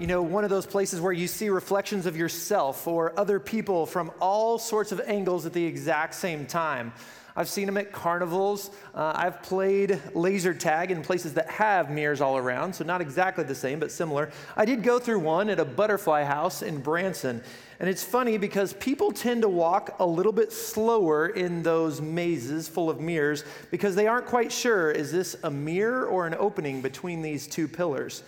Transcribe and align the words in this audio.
You 0.00 0.08
know, 0.08 0.22
one 0.22 0.42
of 0.42 0.50
those 0.50 0.66
places 0.66 1.00
where 1.00 1.12
you 1.12 1.28
see 1.28 1.50
reflections 1.50 2.06
of 2.06 2.16
yourself 2.16 2.88
or 2.88 3.16
other 3.16 3.38
people 3.38 3.86
from 3.86 4.10
all 4.20 4.58
sorts 4.58 4.90
of 4.90 5.00
angles 5.06 5.46
at 5.46 5.52
the 5.52 5.64
exact 5.64 6.16
same 6.16 6.46
time. 6.46 6.92
I've 7.36 7.48
seen 7.48 7.66
them 7.66 7.76
at 7.76 7.92
carnivals. 7.92 8.70
Uh, 8.92 9.12
I've 9.14 9.40
played 9.44 10.00
laser 10.12 10.52
tag 10.52 10.90
in 10.90 11.02
places 11.02 11.34
that 11.34 11.48
have 11.48 11.92
mirrors 11.92 12.20
all 12.20 12.36
around, 12.36 12.74
so 12.74 12.84
not 12.84 13.00
exactly 13.00 13.44
the 13.44 13.54
same, 13.54 13.78
but 13.78 13.92
similar. 13.92 14.32
I 14.56 14.64
did 14.64 14.82
go 14.82 14.98
through 14.98 15.20
one 15.20 15.48
at 15.48 15.60
a 15.60 15.64
butterfly 15.64 16.24
house 16.24 16.62
in 16.62 16.80
Branson. 16.80 17.40
And 17.78 17.88
it's 17.88 18.02
funny 18.02 18.36
because 18.36 18.72
people 18.72 19.12
tend 19.12 19.42
to 19.42 19.48
walk 19.48 19.94
a 20.00 20.06
little 20.06 20.32
bit 20.32 20.52
slower 20.52 21.28
in 21.28 21.62
those 21.62 22.00
mazes 22.00 22.66
full 22.66 22.90
of 22.90 23.00
mirrors 23.00 23.44
because 23.70 23.94
they 23.94 24.08
aren't 24.08 24.26
quite 24.26 24.50
sure 24.50 24.90
is 24.90 25.12
this 25.12 25.36
a 25.44 25.50
mirror 25.50 26.04
or 26.06 26.26
an 26.26 26.34
opening 26.34 26.82
between 26.82 27.22
these 27.22 27.46
two 27.46 27.68
pillars? 27.68 28.24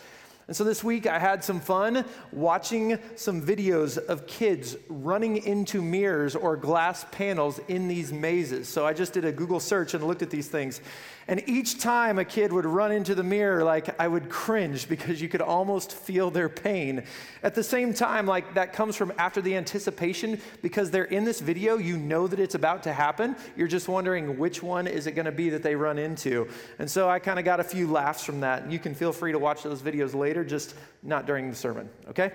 And 0.48 0.56
so 0.56 0.62
this 0.62 0.84
week 0.84 1.09
I 1.09 1.18
had 1.18 1.42
some 1.42 1.59
fun 1.59 2.05
watching 2.30 3.00
some 3.16 3.42
videos 3.42 3.98
of 3.98 4.28
kids 4.28 4.77
running 4.88 5.38
into 5.38 5.82
mirrors 5.82 6.36
or 6.36 6.56
glass 6.56 7.05
panels 7.10 7.59
in 7.66 7.88
these 7.88 8.12
mazes. 8.12 8.69
So 8.69 8.86
I 8.86 8.92
just 8.92 9.12
did 9.12 9.24
a 9.24 9.32
Google 9.32 9.59
search 9.59 9.95
and 9.95 10.06
looked 10.06 10.22
at 10.22 10.30
these 10.30 10.46
things. 10.46 10.80
And 11.28 11.42
each 11.48 11.80
time 11.80 12.20
a 12.20 12.24
kid 12.24 12.52
would 12.52 12.64
run 12.64 12.92
into 12.92 13.14
the 13.16 13.24
mirror, 13.24 13.64
like 13.64 14.00
I 14.00 14.06
would 14.06 14.28
cringe 14.28 14.88
because 14.88 15.20
you 15.20 15.28
could 15.28 15.41
almost 15.41 15.92
feel 15.92 16.30
their 16.30 16.48
pain. 16.48 17.02
At 17.42 17.56
the 17.56 17.64
same 17.64 17.92
time, 17.92 18.27
like 18.27 18.55
that 18.55 18.72
comes 18.72 18.94
from 18.94 19.12
after 19.19 19.41
the 19.41 19.56
anticipation 19.56 20.41
because 20.62 20.92
they're 20.92 21.05
in 21.05 21.25
this 21.25 21.41
video, 21.41 21.78
you 21.78 21.97
know 21.97 22.28
that 22.28 22.38
it's 22.38 22.55
about 22.55 22.84
to 22.84 22.92
happen. 22.92 23.34
You're 23.56 23.66
just 23.66 23.88
wondering 23.88 24.38
which 24.38 24.62
one 24.62 24.86
is 24.86 25.08
it 25.08 25.12
going 25.12 25.27
to 25.27 25.33
be 25.33 25.50
that 25.50 25.64
they 25.64 25.75
run 25.75 25.98
into. 25.98 26.48
And 26.78 26.88
so 26.88 27.08
I 27.08 27.19
kind 27.19 27.41
of 27.41 27.44
got 27.44 27.58
a 27.58 27.64
few 27.64 27.91
laughs 27.91 28.22
from 28.22 28.41
that. 28.41 28.70
You 28.70 28.78
can 28.78 28.94
feel 28.94 29.12
free 29.12 29.33
to 29.33 29.38
watch 29.41 29.64
those 29.64 29.83
videos 29.83 30.14
later, 30.14 30.36
just 30.45 30.75
not 31.03 31.27
during 31.27 31.51
the 31.51 31.56
sermon, 31.56 31.89
okay? 32.09 32.33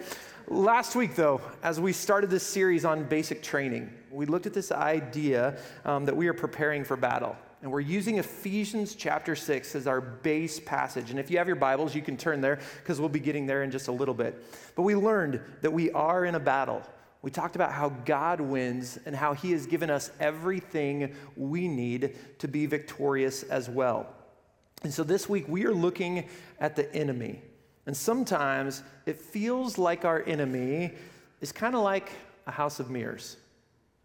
Last 0.48 0.96
week, 0.96 1.16
though, 1.16 1.42
as 1.64 1.80
we 1.80 1.94
started 1.94 2.30
this 2.30 2.46
series 2.46 2.86
on 2.86 3.04
basic 3.04 3.42
training, 3.42 3.92
we 4.12 4.26
looked 4.26 4.46
at 4.46 4.54
this 4.54 4.72
idea 4.72 5.58
um, 5.86 6.06
that 6.06 6.16
we 6.16 6.28
are 6.28 6.34
preparing 6.34 6.84
for 6.84 6.98
battle. 6.98 7.36
And 7.62 7.72
we're 7.72 7.80
using 7.80 8.18
Ephesians 8.18 8.96
chapter 8.96 9.36
6 9.36 9.76
as 9.76 9.86
our 9.86 10.02
base 10.02 10.60
passage. 10.60 11.12
And 11.12 11.20
if 11.20 11.30
you 11.30 11.38
have 11.38 11.48
your 11.48 11.56
Bibles, 11.56 11.94
you 11.94 12.02
can 12.02 12.18
turn 12.18 12.42
there 12.42 12.60
because 12.80 13.00
we'll 13.00 13.10
be 13.10 13.20
getting 13.20 13.46
there 13.46 13.62
in 13.62 13.70
just 13.70 13.88
a 13.88 13.92
little 13.92 14.16
bit. 14.16 14.44
But 14.76 14.82
we 14.82 14.96
learned 14.96 15.40
that 15.62 15.72
we 15.72 15.92
are 15.92 16.26
in 16.26 16.34
a 16.34 16.40
battle. 16.40 16.82
We 17.22 17.30
talked 17.30 17.56
about 17.56 17.72
how 17.72 17.90
God 17.90 18.42
wins 18.42 18.98
and 19.06 19.16
how 19.16 19.34
He 19.34 19.52
has 19.52 19.68
given 19.68 19.92
us 19.92 20.10
everything 20.20 21.16
we 21.36 21.68
need 21.68 22.18
to 22.40 22.48
be 22.48 22.66
victorious 22.66 23.44
as 23.44 23.70
well. 23.70 24.08
And 24.84 24.92
so 24.92 25.04
this 25.04 25.30
week 25.30 25.48
we 25.48 25.66
are 25.66 25.74
looking 25.74 26.28
at 26.60 26.76
the 26.76 26.92
enemy. 26.96 27.44
And 27.86 27.96
sometimes 27.96 28.84
it 29.06 29.20
feels 29.20 29.78
like 29.78 30.06
our 30.06 30.24
enemy 30.28 30.94
is 31.42 31.52
kind 31.52 31.76
of 31.76 31.82
like 31.82 32.12
a 32.46 32.52
house 32.52 32.80
of 32.80 32.90
mirrors. 32.90 33.38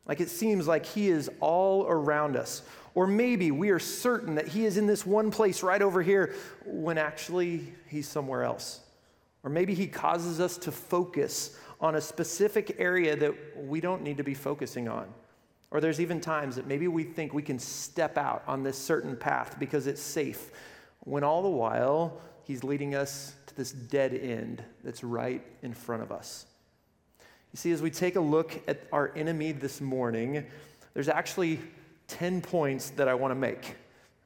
Like 0.07 0.21
it 0.21 0.31
seems 0.31 0.67
like 0.67 0.87
he 0.87 1.09
is 1.09 1.31
all 1.41 1.87
around 1.87 2.37
us. 2.37 2.63
Or 2.95 3.07
maybe 3.07 3.51
we 3.51 3.71
are 3.71 3.79
certain 3.79 4.37
that 4.37 4.49
he 4.49 4.65
is 4.65 4.79
in 4.79 4.87
this 4.87 5.05
one 5.05 5.31
place 5.31 5.63
right 5.63 5.83
over 5.83 6.03
here 6.03 6.35
when 6.65 6.97
actually 6.97 7.75
he's 7.89 8.09
somewhere 8.09 8.43
else. 8.43 8.81
Or 9.43 9.51
maybe 9.51 9.75
he 9.75 9.87
causes 9.87 10.41
us 10.41 10.57
to 10.59 10.73
focus 10.73 11.57
on 11.81 11.97
a 11.97 12.01
specific 12.01 12.77
area 12.79 13.15
that 13.17 13.35
we 13.57 13.81
don't 13.81 14.03
need 14.03 14.17
to 14.17 14.25
be 14.25 14.35
focusing 14.35 14.89
on. 14.89 15.07
Or 15.71 15.81
there's 15.81 16.01
even 16.01 16.21
times 16.21 16.57
that 16.57 16.67
maybe 16.67 16.89
we 16.89 17.05
think 17.05 17.35
we 17.35 17.43
can 17.43 17.59
step 17.59 18.17
out 18.17 18.43
on 18.47 18.63
this 18.63 18.79
certain 18.79 19.17
path 19.17 19.57
because 19.59 19.87
it's 19.87 20.01
safe, 20.01 20.51
when 21.01 21.23
all 21.23 21.43
the 21.43 21.49
while 21.49 22.21
he's 22.47 22.63
leading 22.63 22.95
us 22.95 23.35
to 23.47 23.57
this 23.57 23.73
dead 23.73 24.15
end 24.15 24.63
that's 24.85 25.03
right 25.03 25.43
in 25.63 25.75
front 25.75 26.03
of 26.03 26.13
us. 26.13 26.47
You 27.53 27.57
see, 27.57 27.73
as 27.73 27.83
we 27.83 27.91
take 27.91 28.17
a 28.17 28.21
look 28.21 28.63
at 28.69 28.83
our 28.93 29.13
enemy 29.17 29.53
this 29.53 29.81
morning, 29.81 30.47
there's 30.95 31.09
actually 31.09 31.59
10 32.09 32.41
points 32.41 32.91
that 32.91 33.09
I 33.09 33.15
want 33.15 33.33
to 33.33 33.35
make. 33.35 33.75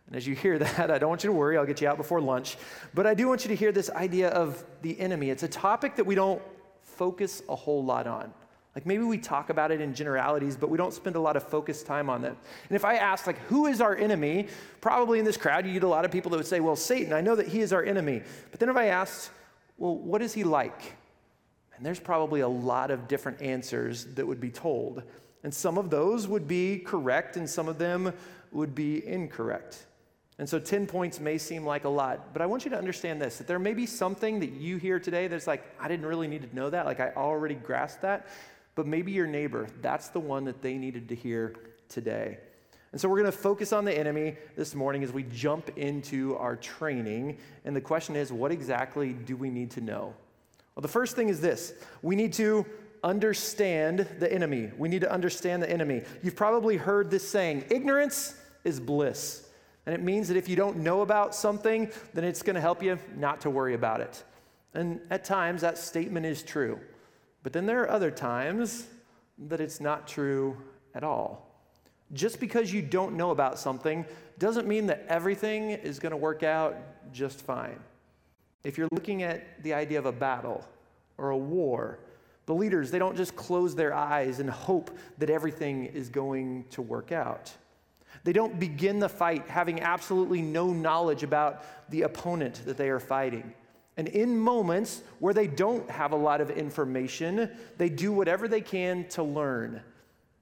And 0.07 0.17
as 0.17 0.27
you 0.27 0.35
hear 0.35 0.59
that, 0.59 0.91
I 0.91 0.99
don't 0.99 1.09
want 1.09 1.25
you 1.25 1.31
to 1.31 1.37
worry, 1.37 1.57
I'll 1.57 1.67
get 1.67 1.81
you 1.81 1.89
out 1.89 1.97
before 1.97 2.21
lunch. 2.21 2.59
But 2.93 3.07
I 3.07 3.15
do 3.15 3.27
want 3.27 3.45
you 3.45 3.49
to 3.49 3.57
hear 3.57 3.73
this 3.73 3.89
idea 3.91 4.29
of 4.29 4.63
the 4.83 4.99
enemy. 5.01 5.31
It's 5.31 5.43
a 5.43 5.49
topic 5.49 5.97
that 5.97 6.05
we 6.05 6.15
don't 6.15 6.43
focus 6.83 7.43
a 7.49 7.57
whole 7.57 7.85
lot 7.85 8.07
on. 8.07 8.35
Like 8.75 8.87
maybe 8.87 9.03
we 9.03 9.19
talk 9.19 9.51
about 9.51 9.73
it 9.73 9.81
in 9.81 9.95
generalities, 9.95 10.57
but 10.57 10.71
we 10.71 10.79
don't 10.79 10.95
spend 10.95 11.17
a 11.17 11.21
lot 11.21 11.37
of 11.37 11.43
focused 11.43 11.87
time 11.87 12.09
on 12.09 12.25
it. 12.25 12.37
And 12.69 12.77
if 12.77 12.85
I 12.85 12.97
ask, 12.97 13.27
like, 13.27 13.39
who 13.49 13.67
is 13.67 13.81
our 13.81 13.97
enemy? 13.97 14.47
Probably 14.81 15.19
in 15.19 15.25
this 15.25 15.37
crowd, 15.37 15.67
you 15.67 15.73
get 15.73 15.83
a 15.83 15.89
lot 15.89 16.05
of 16.05 16.11
people 16.13 16.31
that 16.31 16.37
would 16.37 16.47
say, 16.47 16.61
well, 16.61 16.77
Satan, 16.77 17.13
I 17.13 17.21
know 17.21 17.35
that 17.35 17.49
he 17.49 17.61
is 17.61 17.73
our 17.73 17.83
enemy. 17.83 18.23
But 18.51 18.61
then 18.61 18.69
if 18.69 18.77
I 18.77 18.87
asked, 18.87 19.31
well, 19.77 19.97
what 19.97 20.23
is 20.23 20.33
he 20.33 20.45
like? 20.45 20.95
And 21.77 21.85
there's 21.85 21.99
probably 21.99 22.41
a 22.41 22.49
lot 22.49 22.91
of 22.91 23.09
different 23.09 23.43
answers 23.43 24.05
that 24.15 24.27
would 24.27 24.41
be 24.41 24.51
told. 24.51 25.03
And 25.43 25.53
some 25.53 25.79
of 25.79 25.91
those 25.91 26.29
would 26.29 26.47
be 26.47 26.79
correct, 26.79 27.37
and 27.37 27.49
some 27.49 27.69
of 27.69 27.79
them 27.79 28.13
would 28.53 28.75
be 28.75 29.07
incorrect. 29.07 29.87
And 30.39 30.49
so 30.49 30.59
10 30.59 30.87
points 30.87 31.21
may 31.21 31.39
seem 31.39 31.67
like 31.67 31.85
a 31.85 31.89
lot, 31.89 32.33
but 32.33 32.41
I 32.41 32.47
want 32.47 32.65
you 32.65 32.71
to 32.71 32.79
understand 32.79 33.21
this 33.21 33.37
that 33.39 33.47
there 33.47 33.59
may 33.59 33.75
be 33.75 33.85
something 33.85 34.41
that 34.41 34.53
you 34.53 34.79
hear 34.79 34.99
today 34.99 35.29
that's 35.29 35.47
like, 35.47 35.65
I 35.79 35.87
didn't 35.87 36.07
really 36.07 36.29
need 36.29 36.49
to 36.49 36.57
know 36.57 36.71
that, 36.71 36.87
like 36.87 36.99
I 36.99 37.13
already 37.15 37.55
grasped 37.55 38.03
that, 38.03 38.27
but 38.75 38.87
maybe 38.87 39.13
your 39.13 39.27
neighbor, 39.27 39.69
that's 39.81 40.09
the 40.09 40.21
one 40.21 40.45
that 40.45 40.63
they 40.63 40.79
needed 40.79 41.09
to 41.09 41.15
hear 41.15 41.55
today. 41.89 42.39
And 42.93 43.01
so 43.01 43.09
we're 43.09 43.21
going 43.21 43.31
to 43.31 43.39
focus 43.39 43.73
on 43.73 43.85
the 43.85 43.97
enemy 43.97 44.37
this 44.57 44.75
morning 44.75 45.05
as 45.05 45.13
we 45.13 45.23
jump 45.25 45.77
into 45.77 46.37
our 46.37 46.57
training. 46.57 47.39
And 47.65 47.75
the 47.75 47.81
question 47.81 48.17
is, 48.17 48.33
what 48.33 48.51
exactly 48.51 49.13
do 49.13 49.37
we 49.37 49.49
need 49.49 49.71
to 49.73 49.81
know? 49.81 50.15
Well, 50.75 50.83
the 50.83 50.89
first 50.89 51.15
thing 51.15 51.29
is 51.29 51.41
this 51.41 51.75
we 52.03 52.17
need 52.17 52.33
to 52.35 52.67
understand 53.03 54.07
the 54.19 54.33
enemy. 54.33 54.71
We 54.77 54.89
need 54.89 55.03
to 55.03 55.13
understand 55.13 55.63
the 55.63 55.71
enemy. 55.71 56.03
You've 56.23 56.37
probably 56.37 56.77
heard 56.77 57.11
this 57.11 57.29
saying 57.29 57.65
ignorance 57.71 58.35
is 58.65 58.81
bliss. 58.81 59.47
And 59.87 59.95
it 59.95 60.03
means 60.03 60.29
that 60.29 60.37
if 60.37 60.49
you 60.49 60.57
don't 60.57 60.79
know 60.79 61.01
about 61.01 61.35
something, 61.35 61.91
then 62.13 62.25
it's 62.25 62.43
going 62.43 62.55
to 62.55 62.61
help 62.61 62.83
you 62.83 62.99
not 63.17 63.41
to 63.43 63.51
worry 63.51 63.75
about 63.75 64.01
it. 64.01 64.23
And 64.75 65.01
at 65.11 65.25
times, 65.25 65.63
that 65.63 65.79
statement 65.79 66.27
is 66.27 66.43
true. 66.43 66.79
But 67.43 67.53
then 67.53 67.67
there 67.67 67.83
are 67.83 67.91
other 67.91 68.11
times 68.11 68.87
that 69.49 69.61
it's 69.61 69.81
not 69.81 70.07
true 70.07 70.57
at 70.95 71.03
all. 71.03 71.47
Just 72.13 72.41
because 72.41 72.73
you 72.73 72.83
don't 72.83 73.17
know 73.17 73.31
about 73.31 73.59
something 73.59 74.05
doesn't 74.39 74.67
mean 74.67 74.87
that 74.87 75.05
everything 75.09 75.71
is 75.71 75.99
going 75.99 76.11
to 76.11 76.17
work 76.17 76.43
out 76.43 76.77
just 77.13 77.41
fine. 77.43 77.79
If 78.65 78.77
you're 78.77 78.89
looking 78.93 79.23
at 79.23 79.63
the 79.63 79.75
idea 79.75 79.99
of 79.99 80.07
a 80.07 80.13
battle 80.13 80.67
or 81.19 81.31
a 81.31 81.37
war, 81.37 82.01
the 82.47 82.55
leaders, 82.55 82.91
they 82.91 82.99
don't 82.99 83.17
just 83.17 83.37
close 83.37 83.75
their 83.75 83.95
eyes 83.95 84.41
and 84.41 84.51
hope 84.51 84.91
that 85.19 85.31
everything 85.31 85.87
is 85.87 86.09
going 86.09 86.65
to 86.71 86.83
work 86.83 87.13
out. 87.13 87.53
They 88.25 88.33
don't 88.33 88.59
begin 88.59 88.99
the 88.99 89.09
fight 89.09 89.49
having 89.49 89.81
absolutely 89.81 90.43
no 90.43 90.73
knowledge 90.73 91.23
about 91.23 91.65
the 91.91 92.03
opponent 92.03 92.63
that 92.67 92.77
they 92.77 92.89
are 92.89 93.01
fighting. 93.01 93.55
And 93.97 94.09
in 94.09 94.39
moments 94.39 95.03
where 95.19 95.35
they 95.35 95.47
don't 95.47 95.91
have 95.91 96.13
a 96.13 96.17
lot 96.17 96.41
of 96.41 96.51
information, 96.51 97.51
they 97.77 97.89
do 97.89 98.13
whatever 98.13 98.49
they 98.49 98.61
can 98.61 99.07
to 99.09 99.23
learn. 99.23 99.83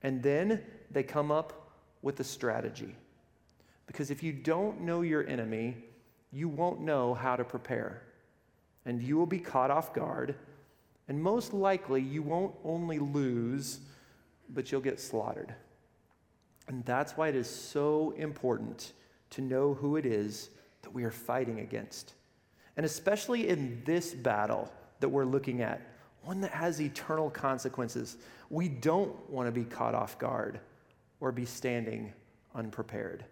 And 0.03 0.23
then 0.23 0.63
they 0.91 1.03
come 1.03 1.31
up 1.31 1.71
with 2.03 2.21
a 2.21 2.25
strategy. 2.25 2.95
Because 3.87 4.11
if 4.11 4.23
you 4.23 4.33
don't 4.33 4.83
know 4.83 5.01
your 5.01 5.27
enemy, 5.27 5.77
you 6.31 6.49
won't 6.49 6.81
know 6.81 7.15
how 7.15 7.37
to 7.37 7.45
prepare. 7.45 8.03
And 8.85 9.03
you 9.03 9.17
will 9.17 9.27
be 9.27 9.41
caught 9.41 9.71
off 9.71 9.93
guard 9.93 10.37
and 11.09 11.21
most 11.21 11.55
likely, 11.55 12.03
you 12.03 12.23
won't 12.23 12.55
only 12.65 12.99
lose, 12.99 13.81
but 14.51 14.71
you'll 14.71 14.83
get 14.83 15.01
slaughtered. 15.01 15.55
And 16.69 16.85
that's 16.85 17.17
why 17.17 17.29
it 17.29 17.37
is 17.37 17.49
so 17.49 18.13
important 18.19 18.93
to 19.31 19.41
know 19.41 19.73
who 19.73 19.97
it 19.97 20.05
is 20.05 20.51
that 20.83 20.93
we 20.93 21.05
are 21.05 21.11
fighting 21.11 21.61
against. 21.61 22.13
And 22.79 22.87
especially 22.87 23.49
in 23.49 23.83
this 23.85 24.15
battle 24.15 24.73
that 25.01 25.09
we're 25.09 25.25
looking 25.25 25.63
at, 25.63 25.83
one 26.23 26.41
that 26.43 26.53
has 26.53 26.81
eternal 26.81 27.29
consequences, 27.29 28.19
we 28.51 28.69
don't 28.69 29.29
want 29.29 29.49
to 29.49 29.53
be 29.53 29.65
caught 29.65 29.97
off 29.97 30.17
guard 30.17 30.61
or 31.19 31.33
be 31.33 31.45
standing 31.45 32.13
unprepared. 32.55 33.25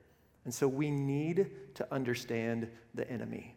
And 0.46 0.52
so 0.52 0.66
we 0.66 0.90
need 0.90 1.50
to 1.74 1.86
understand 1.94 2.68
the 2.94 3.08
enemy. 3.08 3.54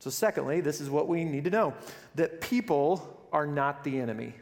So, 0.00 0.10
secondly, 0.10 0.60
this 0.60 0.80
is 0.80 0.90
what 0.90 1.06
we 1.06 1.24
need 1.24 1.44
to 1.44 1.50
know 1.50 1.74
that 2.16 2.40
people 2.40 3.28
are 3.32 3.46
not 3.46 3.84
the 3.84 4.00
enemy. 4.00 4.34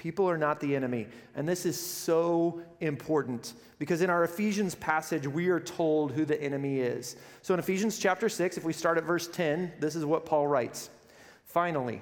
People 0.00 0.30
are 0.30 0.38
not 0.38 0.60
the 0.60 0.74
enemy. 0.74 1.06
And 1.34 1.46
this 1.46 1.66
is 1.66 1.78
so 1.78 2.62
important 2.80 3.52
because 3.78 4.00
in 4.00 4.08
our 4.08 4.24
Ephesians 4.24 4.74
passage, 4.74 5.26
we 5.26 5.50
are 5.50 5.60
told 5.60 6.12
who 6.12 6.24
the 6.24 6.42
enemy 6.42 6.80
is. 6.80 7.16
So 7.42 7.52
in 7.52 7.60
Ephesians 7.60 7.98
chapter 7.98 8.30
6, 8.30 8.56
if 8.56 8.64
we 8.64 8.72
start 8.72 8.96
at 8.96 9.04
verse 9.04 9.28
10, 9.28 9.72
this 9.78 9.94
is 9.94 10.06
what 10.06 10.24
Paul 10.24 10.46
writes 10.46 10.88
Finally, 11.44 12.00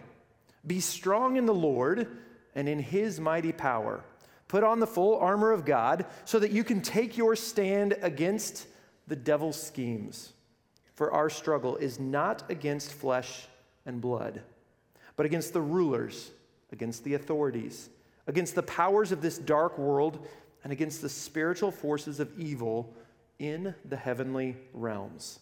be 0.65 0.79
strong 0.79 1.35
in 1.35 1.45
the 1.45 1.53
Lord 1.53 2.07
and 2.55 2.69
in 2.69 2.79
his 2.79 3.19
mighty 3.19 3.51
power. 3.51 4.05
Put 4.47 4.63
on 4.63 4.79
the 4.79 4.87
full 4.87 5.19
armor 5.19 5.51
of 5.51 5.65
God 5.65 6.07
so 6.25 6.39
that 6.39 6.53
you 6.53 6.63
can 6.63 6.81
take 6.81 7.17
your 7.17 7.35
stand 7.35 7.97
against 8.01 8.69
the 9.09 9.17
devil's 9.17 9.61
schemes. 9.61 10.35
For 10.95 11.11
our 11.11 11.31
struggle 11.31 11.75
is 11.77 11.99
not 11.99 12.49
against 12.49 12.93
flesh 12.93 13.49
and 13.85 14.01
blood 14.01 14.41
but 15.19 15.27
against 15.27 15.53
the 15.53 15.61
rulers, 15.61 16.31
against 16.73 17.05
the 17.05 17.15
authorities, 17.15 17.91
against 18.27 18.55
the 18.55 18.63
powers 18.63 19.13
of 19.13 19.23
this 19.23 19.39
dark 19.39 19.79
world, 19.79 20.27
and 20.65 20.73
against 20.73 21.03
the 21.03 21.09
spiritual 21.09 21.71
forces 21.71 22.21
of 22.21 22.31
evil 22.39 22.95
in 23.39 23.75
the 23.85 23.97
heavenly 23.97 24.57
realms. 24.73 25.39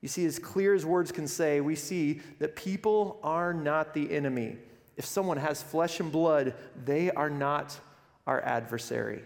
You 0.00 0.08
see, 0.08 0.24
as 0.26 0.38
clear 0.38 0.74
as 0.74 0.86
words 0.86 1.10
can 1.10 1.26
say, 1.26 1.60
we 1.60 1.74
see 1.74 2.20
that 2.38 2.54
people 2.54 3.18
are 3.22 3.52
not 3.52 3.94
the 3.94 4.12
enemy. 4.14 4.56
If 4.96 5.04
someone 5.04 5.36
has 5.38 5.60
flesh 5.62 5.98
and 6.00 6.12
blood, 6.12 6.54
they 6.84 7.10
are 7.10 7.30
not 7.30 7.78
our 8.26 8.40
adversary. 8.42 9.22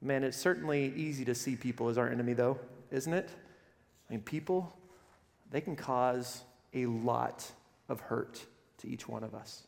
Man, 0.00 0.24
it's 0.24 0.36
certainly 0.36 0.92
easy 0.96 1.24
to 1.26 1.34
see 1.34 1.56
people 1.56 1.88
as 1.88 1.98
our 1.98 2.08
enemy, 2.08 2.32
though, 2.32 2.58
isn't 2.90 3.12
it? 3.12 3.28
I 4.08 4.14
mean, 4.14 4.22
people, 4.22 4.74
they 5.50 5.60
can 5.60 5.76
cause 5.76 6.42
a 6.72 6.86
lot 6.86 7.50
of 7.88 8.00
hurt 8.00 8.44
to 8.78 8.88
each 8.88 9.08
one 9.08 9.24
of 9.24 9.34
us. 9.34 9.66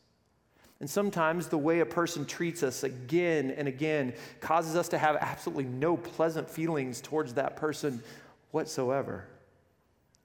And 0.79 0.89
sometimes 0.89 1.47
the 1.47 1.57
way 1.57 1.81
a 1.81 1.85
person 1.85 2.25
treats 2.25 2.63
us 2.63 2.83
again 2.83 3.51
and 3.51 3.67
again 3.67 4.13
causes 4.39 4.75
us 4.75 4.87
to 4.89 4.97
have 4.97 5.17
absolutely 5.17 5.65
no 5.65 5.97
pleasant 5.97 6.49
feelings 6.49 7.01
towards 7.01 7.33
that 7.33 7.57
person 7.57 8.01
whatsoever. 8.51 9.25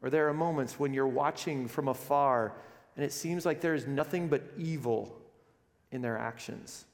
Or 0.00 0.10
there 0.10 0.28
are 0.28 0.34
moments 0.34 0.78
when 0.78 0.94
you're 0.94 1.08
watching 1.08 1.66
from 1.66 1.88
afar 1.88 2.52
and 2.96 3.04
it 3.04 3.12
seems 3.12 3.44
like 3.44 3.60
there 3.60 3.74
is 3.74 3.86
nothing 3.86 4.28
but 4.28 4.42
evil 4.56 5.16
in 5.90 6.00
their 6.02 6.16
actions. 6.16 6.84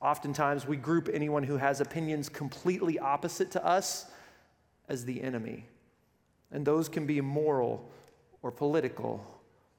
Oftentimes, 0.00 0.66
we 0.66 0.76
group 0.76 1.08
anyone 1.12 1.42
who 1.42 1.56
has 1.56 1.80
opinions 1.80 2.28
completely 2.28 2.98
opposite 2.98 3.50
to 3.52 3.64
us 3.64 4.06
as 4.88 5.04
the 5.04 5.22
enemy. 5.22 5.66
And 6.50 6.64
those 6.64 6.88
can 6.88 7.06
be 7.06 7.20
moral 7.20 7.88
or 8.42 8.50
political 8.50 9.24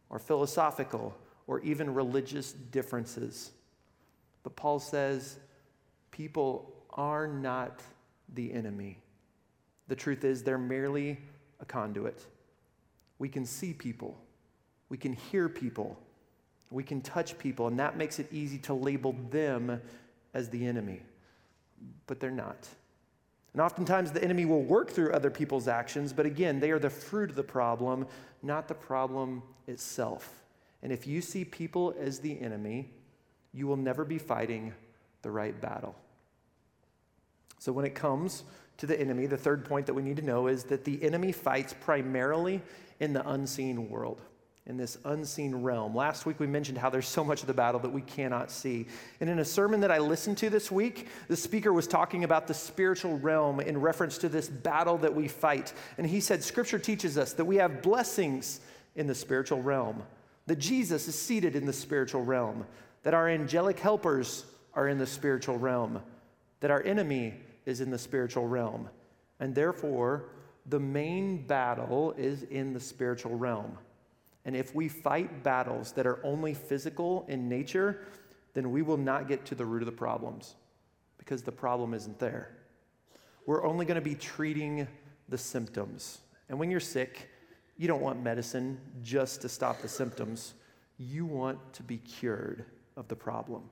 or 0.10 0.20
philosophical 0.20 1.16
or 1.50 1.60
even 1.62 1.92
religious 1.96 2.52
differences. 2.52 3.50
But 4.44 4.56
Paul 4.56 4.78
says 4.78 5.40
people 6.12 6.72
are 6.92 7.26
not 7.26 7.82
the 8.36 8.54
enemy. 8.54 9.00
The 9.88 9.96
truth 9.96 10.24
is, 10.24 10.44
they're 10.44 10.60
merely 10.60 11.18
a 11.60 11.66
conduit. 11.66 12.24
We 13.18 13.30
can 13.30 13.48
see 13.48 13.74
people, 13.74 14.16
we 14.90 14.98
can 14.98 15.14
hear 15.14 15.50
people, 15.50 15.98
we 16.70 16.84
can 16.84 17.02
touch 17.02 17.36
people, 17.40 17.66
and 17.66 17.80
that 17.80 17.98
makes 17.98 18.20
it 18.20 18.32
easy 18.32 18.60
to 18.60 18.76
label 18.76 19.16
them 19.32 19.82
as 20.36 20.50
the 20.50 20.68
enemy. 20.68 21.02
But 22.06 22.20
they're 22.20 22.30
not. 22.30 22.68
And 23.54 23.62
oftentimes 23.62 24.12
the 24.12 24.24
enemy 24.24 24.46
will 24.46 24.62
work 24.62 24.92
through 24.92 25.14
other 25.14 25.32
people's 25.32 25.68
actions, 25.68 26.14
but 26.14 26.28
again, 26.28 26.60
they 26.60 26.70
are 26.70 26.78
the 26.78 26.92
fruit 26.92 27.32
of 27.32 27.36
the 27.36 27.42
problem, 27.42 28.06
not 28.44 28.68
the 28.68 28.76
problem 28.76 29.42
itself. 29.66 30.44
And 30.82 30.92
if 30.92 31.06
you 31.08 31.22
see 31.22 31.46
people 31.46 31.96
as 32.00 32.20
the 32.20 32.40
enemy, 32.40 32.92
you 33.54 33.68
will 33.68 33.78
never 33.78 34.06
be 34.06 34.18
fighting 34.18 34.74
the 35.22 35.32
right 35.32 35.60
battle. 35.60 35.96
So 37.60 37.72
when 37.72 37.86
it 37.86 37.96
comes 37.96 38.44
to 38.78 38.86
the 38.86 39.00
enemy, 39.00 39.26
the 39.26 39.38
third 39.38 39.66
point 39.66 39.86
that 39.88 39.94
we 39.94 40.02
need 40.02 40.18
to 40.18 40.22
know 40.22 40.48
is 40.48 40.64
that 40.66 40.86
the 40.86 41.04
enemy 41.04 41.32
fights 41.32 41.74
primarily 41.74 42.62
in 43.00 43.12
the 43.12 43.28
unseen 43.30 43.90
world 43.90 44.22
in 44.70 44.78
this 44.78 45.00
unseen 45.04 45.56
realm. 45.56 45.96
Last 45.96 46.28
week 46.28 46.40
we 46.40 46.46
mentioned 46.46 46.78
how 46.78 46.92
there's 46.92 47.08
so 47.08 47.24
much 47.24 47.42
of 47.42 47.48
the 47.48 47.54
battle 47.56 47.80
that 47.82 47.90
we 47.92 48.02
cannot 48.02 48.52
see. 48.52 48.86
And 49.20 49.28
in 49.28 49.40
a 49.40 49.46
sermon 49.46 49.80
that 49.82 49.92
I 49.92 49.98
listened 49.98 50.38
to 50.38 50.50
this 50.52 50.72
week, 50.72 51.08
the 51.28 51.36
speaker 51.36 51.74
was 51.74 51.88
talking 51.88 52.24
about 52.24 52.46
the 52.46 52.54
spiritual 52.54 53.18
realm 53.18 53.60
in 53.60 53.82
reference 53.82 54.20
to 54.20 54.30
this 54.30 54.48
battle 54.48 54.98
that 55.00 55.14
we 55.14 55.28
fight. 55.28 55.74
And 55.98 56.06
he 56.06 56.20
said, 56.20 56.44
Scripture 56.44 56.78
teaches 56.78 57.18
us 57.18 57.34
that 57.34 57.46
we 57.46 57.56
have 57.56 57.82
blessings 57.82 58.62
in 58.96 59.08
the 59.08 59.16
spiritual 59.16 59.62
realm, 59.64 60.04
that 60.50 60.58
Jesus 60.58 61.08
is 61.08 61.14
seated 61.14 61.56
in 61.56 61.68
the 61.68 61.74
spiritual 61.74 62.24
realm, 62.24 62.66
that 63.04 63.14
our 63.14 63.30
angelic 63.30 63.78
helpers 63.78 64.46
are 64.74 64.88
in 64.88 64.98
the 64.98 65.06
spiritual 65.06 65.60
realm, 65.60 66.02
that 66.60 66.72
our 66.72 66.82
enemy 66.82 67.36
is 67.68 67.82
in 67.82 67.92
the 67.92 68.00
spiritual 68.00 68.48
realm. 68.48 68.90
And 69.40 69.54
therefore, 69.54 70.32
the 70.66 70.80
main 70.80 71.46
battle 71.46 72.16
is 72.18 72.42
in 72.42 72.74
the 72.74 72.80
spiritual 72.80 73.36
realm. 73.36 73.78
And 74.44 74.56
if 74.56 74.74
we 74.74 74.90
fight 74.90 75.44
battles 75.44 75.92
that 75.92 76.08
are 76.08 76.20
only 76.26 76.56
physical 76.56 77.28
in 77.28 77.48
nature, 77.48 78.08
then 78.56 78.72
we 78.72 78.82
will 78.82 78.98
not 78.98 79.28
get 79.28 79.46
to 79.46 79.56
the 79.56 79.68
root 79.68 79.84
of 79.84 79.86
the 79.86 79.92
problems 79.92 80.56
because 81.20 81.44
the 81.44 81.52
problem 81.52 81.94
isn't 81.94 82.18
there. 82.18 82.58
We're 83.46 83.64
only 83.64 83.86
going 83.86 84.02
to 84.02 84.02
be 84.02 84.16
treating 84.16 84.88
the 85.28 85.38
symptoms. 85.38 86.22
And 86.50 86.58
when 86.58 86.72
you're 86.72 86.80
sick, 86.80 87.30
you 87.80 87.88
don't 87.88 88.02
want 88.02 88.22
medicine 88.22 88.78
just 89.02 89.42
to 89.42 89.50
stop 89.50 89.82
the 89.82 89.88
symptoms. 89.88 90.54
You 90.98 91.26
want 91.26 91.58
to 91.74 91.82
be 91.82 91.98
cured 91.98 92.66
of 92.98 93.08
the 93.08 93.16
problem. 93.16 93.64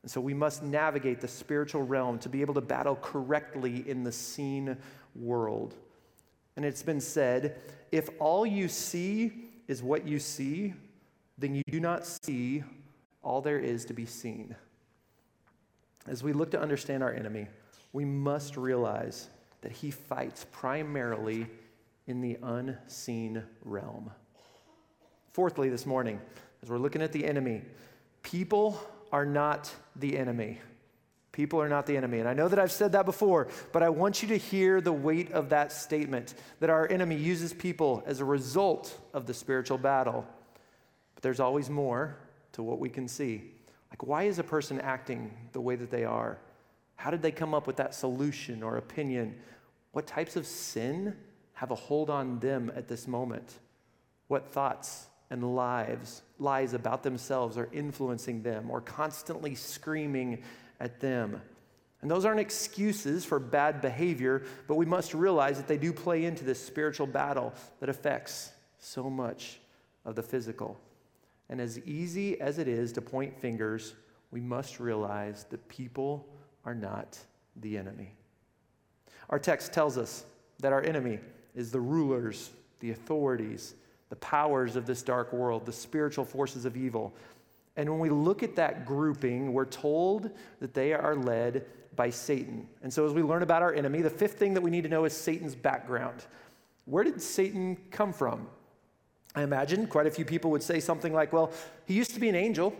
And 0.00 0.10
so 0.10 0.18
we 0.18 0.32
must 0.32 0.62
navigate 0.62 1.20
the 1.20 1.28
spiritual 1.28 1.82
realm 1.82 2.18
to 2.20 2.30
be 2.30 2.40
able 2.40 2.54
to 2.54 2.62
battle 2.62 2.96
correctly 2.96 3.84
in 3.86 4.02
the 4.02 4.12
seen 4.12 4.78
world. 5.14 5.74
And 6.56 6.64
it's 6.64 6.82
been 6.82 7.02
said 7.02 7.56
if 7.92 8.08
all 8.18 8.46
you 8.46 8.66
see 8.66 9.50
is 9.68 9.82
what 9.82 10.08
you 10.08 10.18
see, 10.18 10.72
then 11.36 11.54
you 11.54 11.62
do 11.70 11.80
not 11.80 12.06
see 12.06 12.64
all 13.22 13.42
there 13.42 13.58
is 13.58 13.84
to 13.86 13.92
be 13.92 14.06
seen. 14.06 14.56
As 16.06 16.22
we 16.22 16.32
look 16.32 16.50
to 16.52 16.60
understand 16.60 17.02
our 17.02 17.12
enemy, 17.12 17.48
we 17.92 18.06
must 18.06 18.56
realize 18.56 19.28
that 19.60 19.72
he 19.72 19.90
fights 19.90 20.46
primarily 20.50 21.46
in 22.06 22.20
the 22.20 22.38
unseen 22.42 23.42
realm. 23.64 24.10
Fourthly, 25.32 25.68
this 25.68 25.86
morning, 25.86 26.20
as 26.62 26.68
we're 26.68 26.78
looking 26.78 27.02
at 27.02 27.12
the 27.12 27.24
enemy, 27.24 27.62
people 28.22 28.80
are 29.10 29.26
not 29.26 29.72
the 29.96 30.16
enemy. 30.16 30.60
People 31.32 31.60
are 31.60 31.68
not 31.68 31.86
the 31.86 31.96
enemy. 31.96 32.20
And 32.20 32.28
I 32.28 32.34
know 32.34 32.46
that 32.46 32.60
I've 32.60 32.70
said 32.70 32.92
that 32.92 33.04
before, 33.04 33.48
but 33.72 33.82
I 33.82 33.88
want 33.88 34.22
you 34.22 34.28
to 34.28 34.36
hear 34.36 34.80
the 34.80 34.92
weight 34.92 35.32
of 35.32 35.48
that 35.48 35.72
statement 35.72 36.34
that 36.60 36.70
our 36.70 36.88
enemy 36.88 37.16
uses 37.16 37.52
people 37.52 38.04
as 38.06 38.20
a 38.20 38.24
result 38.24 38.96
of 39.12 39.26
the 39.26 39.34
spiritual 39.34 39.78
battle. 39.78 40.24
But 41.14 41.22
there's 41.22 41.40
always 41.40 41.68
more 41.68 42.16
to 42.52 42.62
what 42.62 42.78
we 42.78 42.88
can 42.88 43.08
see. 43.08 43.50
Like, 43.90 44.04
why 44.04 44.24
is 44.24 44.38
a 44.38 44.44
person 44.44 44.80
acting 44.80 45.32
the 45.52 45.60
way 45.60 45.74
that 45.74 45.90
they 45.90 46.04
are? 46.04 46.38
How 46.96 47.10
did 47.10 47.22
they 47.22 47.32
come 47.32 47.54
up 47.54 47.66
with 47.66 47.76
that 47.76 47.94
solution 47.94 48.62
or 48.62 48.76
opinion? 48.76 49.34
What 49.90 50.06
types 50.06 50.36
of 50.36 50.46
sin 50.46 51.16
have 51.54 51.70
a 51.70 51.74
hold 51.74 52.10
on 52.10 52.38
them 52.40 52.70
at 52.76 52.88
this 52.88 53.08
moment? 53.08 53.54
What 54.28 54.52
thoughts 54.52 55.06
and 55.30 55.56
lives, 55.56 56.22
lies 56.38 56.74
about 56.74 57.02
themselves 57.02 57.56
are 57.56 57.68
influencing 57.72 58.42
them 58.42 58.70
or 58.70 58.80
constantly 58.80 59.54
screaming 59.54 60.42
at 60.80 61.00
them. 61.00 61.40
And 62.02 62.10
those 62.10 62.24
aren't 62.24 62.40
excuses 62.40 63.24
for 63.24 63.38
bad 63.38 63.80
behavior, 63.80 64.42
but 64.68 64.74
we 64.74 64.84
must 64.84 65.14
realize 65.14 65.56
that 65.56 65.66
they 65.66 65.78
do 65.78 65.92
play 65.92 66.24
into 66.24 66.44
this 66.44 66.64
spiritual 66.64 67.06
battle 67.06 67.54
that 67.80 67.88
affects 67.88 68.52
so 68.78 69.08
much 69.08 69.58
of 70.04 70.14
the 70.14 70.22
physical. 70.22 70.78
And 71.48 71.60
as 71.60 71.78
easy 71.80 72.40
as 72.40 72.58
it 72.58 72.68
is 72.68 72.92
to 72.92 73.00
point 73.00 73.40
fingers, 73.40 73.94
we 74.30 74.40
must 74.40 74.80
realize 74.80 75.44
that 75.50 75.68
people 75.68 76.28
are 76.64 76.74
not 76.74 77.18
the 77.56 77.78
enemy. 77.78 78.14
Our 79.30 79.38
text 79.38 79.72
tells 79.72 79.96
us 79.96 80.24
that 80.60 80.72
our 80.72 80.82
enemy 80.82 81.20
is 81.54 81.70
the 81.70 81.80
rulers, 81.80 82.50
the 82.80 82.90
authorities, 82.90 83.74
the 84.10 84.16
powers 84.16 84.76
of 84.76 84.86
this 84.86 85.02
dark 85.02 85.32
world, 85.32 85.66
the 85.66 85.72
spiritual 85.72 86.24
forces 86.24 86.64
of 86.64 86.76
evil. 86.76 87.14
And 87.76 87.88
when 87.90 87.98
we 87.98 88.10
look 88.10 88.42
at 88.42 88.56
that 88.56 88.86
grouping, 88.86 89.52
we're 89.52 89.64
told 89.64 90.30
that 90.60 90.74
they 90.74 90.92
are 90.92 91.16
led 91.16 91.66
by 91.96 92.10
Satan. 92.10 92.68
And 92.82 92.92
so, 92.92 93.06
as 93.06 93.12
we 93.12 93.22
learn 93.22 93.42
about 93.42 93.62
our 93.62 93.72
enemy, 93.72 94.02
the 94.02 94.10
fifth 94.10 94.38
thing 94.38 94.54
that 94.54 94.60
we 94.60 94.70
need 94.70 94.82
to 94.82 94.88
know 94.88 95.04
is 95.04 95.12
Satan's 95.12 95.54
background. 95.54 96.24
Where 96.86 97.04
did 97.04 97.20
Satan 97.20 97.76
come 97.90 98.12
from? 98.12 98.46
I 99.34 99.42
imagine 99.42 99.86
quite 99.86 100.06
a 100.06 100.10
few 100.10 100.24
people 100.24 100.50
would 100.52 100.62
say 100.62 100.78
something 100.80 101.12
like, 101.12 101.32
well, 101.32 101.52
he 101.86 101.94
used 101.94 102.14
to 102.14 102.20
be 102.20 102.28
an 102.28 102.36
angel, 102.36 102.74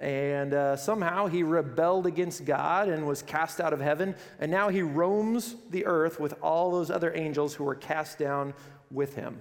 and 0.00 0.54
uh, 0.54 0.76
somehow 0.76 1.26
he 1.26 1.42
rebelled 1.42 2.06
against 2.06 2.46
God 2.46 2.88
and 2.88 3.06
was 3.06 3.20
cast 3.20 3.60
out 3.60 3.74
of 3.74 3.80
heaven, 3.80 4.14
and 4.38 4.50
now 4.50 4.70
he 4.70 4.80
roams 4.80 5.56
the 5.70 5.84
earth 5.84 6.18
with 6.18 6.34
all 6.42 6.70
those 6.70 6.90
other 6.90 7.14
angels 7.14 7.54
who 7.54 7.64
were 7.64 7.74
cast 7.74 8.18
down 8.18 8.54
with 8.90 9.14
him. 9.14 9.38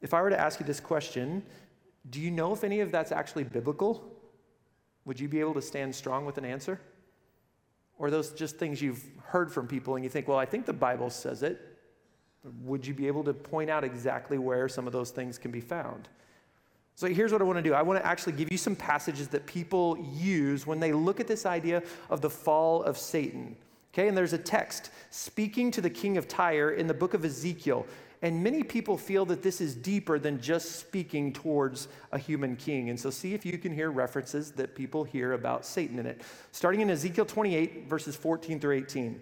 If 0.00 0.14
I 0.14 0.22
were 0.22 0.30
to 0.30 0.38
ask 0.38 0.60
you 0.60 0.66
this 0.66 0.78
question, 0.78 1.42
do 2.10 2.20
you 2.20 2.30
know 2.30 2.52
if 2.52 2.62
any 2.62 2.80
of 2.80 2.92
that's 2.92 3.10
actually 3.10 3.44
biblical? 3.44 4.04
Would 5.06 5.18
you 5.18 5.28
be 5.28 5.40
able 5.40 5.54
to 5.54 5.62
stand 5.62 5.94
strong 5.94 6.24
with 6.24 6.38
an 6.38 6.44
answer? 6.44 6.80
Or 7.98 8.10
those 8.10 8.32
just 8.32 8.56
things 8.56 8.80
you've 8.80 9.04
heard 9.24 9.52
from 9.52 9.66
people 9.66 9.96
and 9.96 10.04
you 10.04 10.10
think, 10.10 10.28
well, 10.28 10.38
I 10.38 10.44
think 10.44 10.66
the 10.66 10.72
Bible 10.72 11.10
says 11.10 11.42
it. 11.42 11.60
Would 12.62 12.86
you 12.86 12.94
be 12.94 13.06
able 13.06 13.24
to 13.24 13.32
point 13.32 13.70
out 13.70 13.82
exactly 13.82 14.38
where 14.38 14.68
some 14.68 14.86
of 14.86 14.92
those 14.92 15.10
things 15.10 15.38
can 15.38 15.50
be 15.50 15.60
found? 15.60 16.08
So 16.96 17.08
here's 17.08 17.32
what 17.32 17.40
I 17.40 17.44
want 17.44 17.58
to 17.58 17.62
do 17.62 17.74
I 17.74 17.82
want 17.82 18.00
to 18.00 18.06
actually 18.06 18.32
give 18.34 18.50
you 18.52 18.58
some 18.58 18.76
passages 18.76 19.28
that 19.28 19.46
people 19.46 19.98
use 20.14 20.66
when 20.66 20.80
they 20.80 20.92
look 20.92 21.20
at 21.20 21.26
this 21.26 21.46
idea 21.46 21.82
of 22.10 22.20
the 22.20 22.30
fall 22.30 22.82
of 22.82 22.96
Satan. 22.96 23.56
Okay, 23.92 24.08
and 24.08 24.16
there's 24.16 24.32
a 24.32 24.38
text 24.38 24.90
speaking 25.10 25.70
to 25.70 25.80
the 25.80 25.90
king 25.90 26.16
of 26.16 26.26
Tyre 26.26 26.72
in 26.72 26.88
the 26.88 26.94
book 26.94 27.14
of 27.14 27.24
Ezekiel. 27.24 27.86
And 28.22 28.42
many 28.42 28.62
people 28.62 28.96
feel 28.96 29.26
that 29.26 29.42
this 29.42 29.60
is 29.60 29.74
deeper 29.74 30.18
than 30.18 30.40
just 30.40 30.76
speaking 30.76 31.32
towards 31.32 31.88
a 32.10 32.18
human 32.18 32.56
king. 32.56 32.88
And 32.88 32.98
so, 32.98 33.10
see 33.10 33.34
if 33.34 33.44
you 33.44 33.58
can 33.58 33.72
hear 33.72 33.90
references 33.90 34.52
that 34.52 34.74
people 34.74 35.04
hear 35.04 35.34
about 35.34 35.66
Satan 35.66 35.98
in 35.98 36.06
it. 36.06 36.22
Starting 36.50 36.80
in 36.80 36.90
Ezekiel 36.90 37.26
28, 37.26 37.86
verses 37.86 38.16
14 38.16 38.58
through 38.60 38.76
18, 38.76 39.20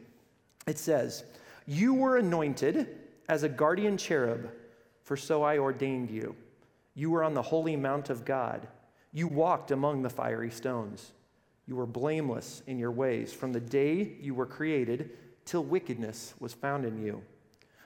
it 0.68 0.78
says, 0.78 1.24
You 1.66 1.94
were 1.94 2.18
anointed 2.18 2.96
as 3.28 3.42
a 3.42 3.48
guardian 3.48 3.96
cherub, 3.96 4.48
for 5.02 5.16
so 5.16 5.42
I 5.42 5.58
ordained 5.58 6.10
you. 6.10 6.36
You 6.94 7.10
were 7.10 7.24
on 7.24 7.34
the 7.34 7.42
holy 7.42 7.76
mount 7.76 8.10
of 8.10 8.24
God. 8.24 8.66
You 9.12 9.28
walked 9.28 9.70
among 9.70 10.02
the 10.02 10.10
fiery 10.10 10.50
stones. 10.50 11.12
You 11.66 11.76
were 11.76 11.86
blameless 11.86 12.62
in 12.66 12.78
your 12.78 12.90
ways 12.90 13.32
from 13.32 13.52
the 13.52 13.60
day 13.60 14.16
you 14.20 14.34
were 14.34 14.46
created 14.46 15.10
till 15.44 15.64
wickedness 15.64 16.34
was 16.40 16.54
found 16.54 16.84
in 16.84 16.98
you. 16.98 17.22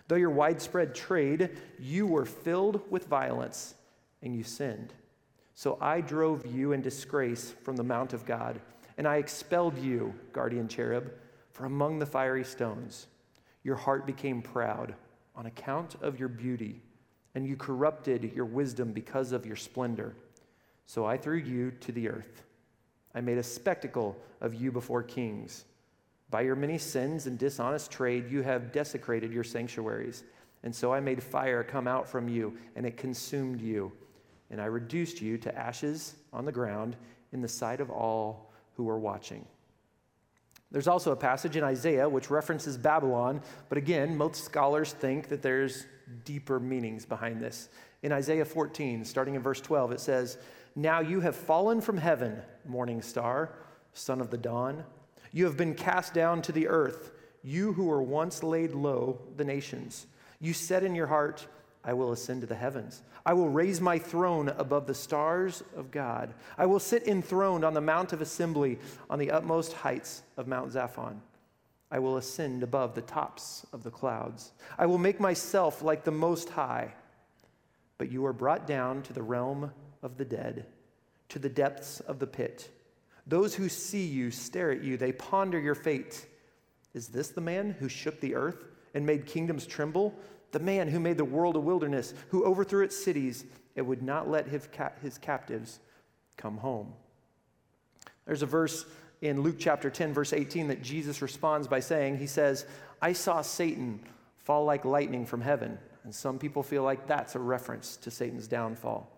Though 0.09 0.17
your 0.17 0.31
widespread 0.31 0.95
trade, 0.95 1.51
you 1.79 2.07
were 2.07 2.25
filled 2.25 2.81
with 2.91 3.07
violence 3.07 3.75
and 4.23 4.35
you 4.35 4.45
sinned. 4.45 4.93
So 5.55 5.79
I 5.81 6.01
drove 6.01 6.47
you 6.47 6.73
in 6.73 6.83
disgrace 6.83 7.55
from 7.63 7.77
the 7.77 7.83
mount 7.83 8.13
of 8.13 8.27
God, 8.27 8.61
and 8.99 9.09
I 9.09 9.17
expelled 9.17 9.79
you, 9.79 10.15
guardian 10.33 10.69
cherub, 10.69 11.11
from 11.51 11.73
among 11.73 11.99
the 11.99 12.07
fiery 12.07 12.45
stones. 12.45 13.07
Your 13.63 13.77
heart 13.77 14.07
became 14.07 14.43
proud 14.43 14.95
on 15.35 15.47
account 15.47 15.97
of 16.03 16.21
your 16.21 16.29
beauty, 16.29 16.83
and 17.37 17.47
you 17.47 17.55
corrupted 17.55 18.33
your 18.35 18.47
wisdom 18.47 18.93
because 18.93 19.31
of 19.31 19.45
your 19.45 19.57
splendor. 19.57 20.14
So 20.87 21.05
I 21.05 21.19
threw 21.19 21.37
you 21.37 21.71
to 21.83 21.93
the 21.93 22.09
earth. 22.09 22.43
I 23.14 23.21
made 23.21 23.37
a 23.37 23.43
spectacle 23.43 24.16
of 24.40 24.55
you 24.55 24.73
before 24.73 25.02
kings. 25.02 25.66
By 26.31 26.40
your 26.40 26.57
many 26.57 26.78
sins 26.78 27.26
and 27.26 27.38
dishonest 27.38 27.90
trade, 27.90 28.31
you 28.31 28.43
have 28.43 28.73
desecrated 28.73 29.35
your 29.35 29.45
sanctuaries. 29.45 30.25
And 30.62 30.75
so 30.75 30.95
I 30.95 31.00
made 31.00 31.23
fire 31.23 31.62
come 31.62 31.87
out 31.87 32.09
from 32.09 32.26
you, 32.26 32.57
and 32.75 32.87
it 32.87 32.97
consumed 32.97 33.61
you. 33.61 33.93
And 34.50 34.59
I 34.59 34.64
reduced 34.64 35.21
you 35.21 35.37
to 35.37 35.55
ashes 35.55 36.14
on 36.33 36.47
the 36.47 36.52
ground 36.52 36.97
in 37.33 37.43
the 37.43 37.49
sight 37.49 37.83
of 37.83 37.90
all 37.90 38.50
who 38.76 38.85
were 38.85 38.99
watching. 38.99 39.45
There's 40.76 40.88
also 40.88 41.12
a 41.12 41.16
passage 41.16 41.56
in 41.56 41.64
Isaiah 41.64 42.06
which 42.06 42.28
references 42.28 42.76
Babylon, 42.76 43.40
but 43.71 43.78
again, 43.78 44.14
most 44.14 44.45
scholars 44.45 44.92
think 44.92 45.30
that 45.30 45.40
there's 45.40 45.87
deeper 46.26 46.61
meanings 46.61 47.06
behind 47.06 47.40
this. 47.40 47.71
In 48.02 48.12
Isaiah 48.12 48.45
14, 48.45 49.02
starting 49.06 49.37
in 49.37 49.40
verse 49.40 49.62
12, 49.62 49.92
it 49.92 50.00
says, 50.00 50.37
Now 50.75 51.00
you 51.00 51.21
have 51.21 51.35
fallen 51.35 51.80
from 51.80 51.97
heaven, 51.97 52.42
morning 52.66 53.00
star, 53.00 53.54
son 53.95 54.21
of 54.21 54.28
the 54.28 54.37
dawn. 54.37 54.85
You 55.33 55.47
have 55.47 55.56
been 55.56 55.73
cast 55.73 56.12
down 56.12 56.42
to 56.42 56.52
the 56.52 56.68
earth, 56.68 57.12
you 57.42 57.73
who 57.73 57.85
were 57.85 58.02
once 58.02 58.42
laid 58.42 58.73
low, 58.73 59.18
the 59.38 59.45
nations. 59.45 60.06
You 60.40 60.52
said 60.52 60.85
in 60.85 60.95
your 60.95 61.06
heart, 61.06 61.47
I 61.87 61.93
will 61.93 62.11
ascend 62.11 62.40
to 62.40 62.49
the 62.49 62.57
heavens. 62.57 63.02
I 63.25 63.33
will 63.33 63.49
raise 63.49 63.81
my 63.81 63.97
throne 63.97 64.49
above 64.49 64.88
the 64.88 64.95
stars 64.95 65.62
of 65.76 65.93
God. 65.93 66.35
I 66.59 66.66
will 66.66 66.81
sit 66.81 67.07
enthroned 67.07 67.64
on 67.64 67.75
the 67.75 67.81
mount 67.81 68.12
of 68.12 68.21
assembly 68.21 68.81
on 69.09 69.21
the 69.21 69.31
utmost 69.31 69.73
heights 69.73 70.23
of 70.37 70.49
Mount 70.49 70.73
Zaphon. 70.73 71.21
I 71.88 72.00
will 72.00 72.16
ascend 72.16 72.64
above 72.64 72.97
the 72.97 73.02
tops 73.02 73.64
of 73.73 73.85
the 73.85 73.93
clouds. 73.93 74.50
I 74.76 74.87
will 74.87 74.99
make 74.99 75.21
myself 75.21 75.81
like 75.81 76.02
the 76.02 76.11
Most 76.11 76.50
High. 76.50 76.93
But 77.99 78.11
you 78.11 78.26
are 78.26 78.33
brought 78.33 78.66
down 78.66 79.02
to 79.02 79.12
the 79.12 79.23
realm 79.23 79.71
of 80.02 80.16
the 80.16 80.25
dead, 80.25 80.66
to 81.28 81.38
the 81.38 81.49
depths 81.49 82.00
of 82.00 82.19
the 82.19 82.26
pit. 82.26 82.69
Those 83.28 83.55
who 83.55 83.69
see 83.69 84.05
you 84.05 84.33
stare 84.33 84.73
at 84.73 84.83
you, 84.83 84.97
they 84.97 85.12
ponder 85.12 85.61
your 85.61 85.76
fate. 85.76 86.26
Is 86.95 87.09
this 87.09 87.28
the 87.28 87.40
man 87.40 87.71
who 87.78 87.88
shook 87.88 88.21
the 88.21 88.35
earth 88.35 88.64
and 88.93 89.07
made 89.07 89.25
kingdoms 89.26 89.66
tremble? 89.66 90.14
The 90.53 90.61
man 90.61 90.88
who 90.88 91.00
made 91.00 91.17
the 91.17 91.25
world 91.25 91.57
a 91.57 91.61
wilderness, 91.61 92.15
who 92.31 92.45
overthrew 92.45 92.85
its 92.85 92.97
cities 92.97 93.45
and 93.76 93.87
would 93.87 94.03
not 94.03 94.29
let 94.29 94.47
his, 94.47 94.69
his 95.03 95.19
captives 95.19 95.81
come 96.37 96.59
home. 96.59 96.93
There's 98.26 98.43
a 98.43 98.47
verse 98.47 98.87
in 99.23 99.43
Luke 99.43 99.57
chapter 99.59 99.91
10, 99.91 100.12
verse 100.12 100.33
18, 100.33 100.69
that 100.69 100.83
Jesus 100.83 101.23
responds 101.23 101.69
by 101.69 101.81
saying, 101.81 102.19
He 102.19 102.26
says, 102.26 102.67
I 103.00 103.12
saw 103.12 103.43
Satan 103.43 104.00
fall 104.38 104.65
like 104.65 104.85
lightning 104.85 105.26
from 105.26 105.41
heaven. 105.41 105.79
And 106.05 106.15
some 106.15 106.38
people 106.38 106.62
feel 106.62 106.83
like 106.83 107.07
that's 107.07 107.35
a 107.35 107.41
reference 107.41 107.97
to 107.99 108.11
Satan's 108.11 108.47
downfall. 108.47 109.11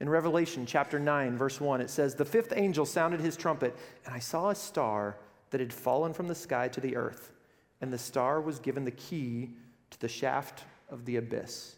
In 0.00 0.08
Revelation 0.08 0.66
chapter 0.66 0.98
9, 0.98 1.36
verse 1.36 1.60
1, 1.60 1.80
it 1.80 1.90
says, 1.90 2.14
The 2.14 2.24
fifth 2.24 2.52
angel 2.54 2.84
sounded 2.84 3.20
his 3.20 3.36
trumpet, 3.36 3.76
and 4.04 4.14
I 4.14 4.18
saw 4.18 4.50
a 4.50 4.54
star 4.54 5.16
that 5.50 5.60
had 5.60 5.72
fallen 5.72 6.12
from 6.12 6.28
the 6.28 6.34
sky 6.34 6.68
to 6.68 6.80
the 6.80 6.96
earth, 6.96 7.32
and 7.80 7.92
the 7.92 7.98
star 7.98 8.40
was 8.40 8.58
given 8.58 8.84
the 8.84 8.90
key 8.90 9.56
to 9.94 10.00
the 10.00 10.08
shaft 10.08 10.64
of 10.90 11.04
the 11.04 11.16
abyss. 11.16 11.76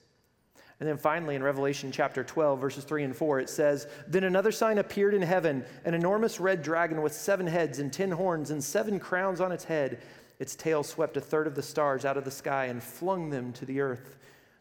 And 0.79 0.89
then 0.89 0.99
finally, 0.99 1.35
in 1.35 1.43
Revelation 1.43 1.91
chapter 1.91 2.23
12, 2.23 2.61
verses 2.61 2.85
3 2.85 3.05
and 3.05 3.17
4, 3.17 3.41
it 3.41 3.49
says, 3.49 3.87
Then 4.09 4.25
another 4.25 4.53
sign 4.53 4.79
appeared 4.79 5.15
in 5.15 5.23
heaven 5.23 5.65
an 5.85 5.95
enormous 5.95 6.39
red 6.39 6.63
dragon 6.63 7.01
with 7.01 7.15
seven 7.15 7.47
heads 7.47 7.79
and 7.79 7.91
ten 7.93 8.11
horns 8.11 8.51
and 8.51 8.63
seven 8.63 9.01
crowns 9.01 9.41
on 9.41 9.53
its 9.53 9.65
head. 9.65 10.03
Its 10.39 10.55
tail 10.55 10.83
swept 10.83 11.17
a 11.17 11.21
third 11.21 11.47
of 11.47 11.55
the 11.55 11.63
stars 11.63 12.05
out 12.05 12.19
of 12.19 12.25
the 12.25 12.31
sky 12.31 12.67
and 12.67 12.83
flung 12.83 13.31
them 13.31 13.55
to 13.55 13.65
the 13.65 13.81
earth. 13.81 14.19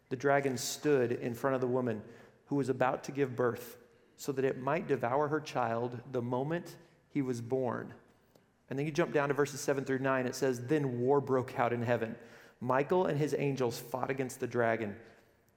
The 0.08 0.16
dragon 0.16 0.56
stood 0.56 1.12
in 1.12 1.34
front 1.34 1.54
of 1.54 1.60
the 1.60 1.66
woman 1.66 2.00
who 2.46 2.56
was 2.56 2.70
about 2.70 3.04
to 3.04 3.12
give 3.12 3.36
birth 3.36 3.76
so 4.16 4.32
that 4.32 4.44
it 4.44 4.62
might 4.62 4.88
devour 4.88 5.28
her 5.28 5.40
child 5.40 6.00
the 6.12 6.22
moment 6.22 6.76
he 7.10 7.20
was 7.20 7.42
born. 7.42 7.92
And 8.70 8.78
then 8.78 8.86
you 8.86 8.92
jump 8.92 9.12
down 9.12 9.28
to 9.28 9.34
verses 9.34 9.60
7 9.60 9.84
through 9.84 9.98
9. 9.98 10.26
It 10.26 10.34
says, 10.34 10.60
Then 10.60 10.98
war 11.00 11.20
broke 11.20 11.58
out 11.58 11.74
in 11.74 11.82
heaven. 11.82 12.16
Michael 12.60 13.06
and 13.06 13.18
his 13.18 13.34
angels 13.38 13.78
fought 13.78 14.10
against 14.10 14.40
the 14.40 14.46
dragon, 14.46 14.96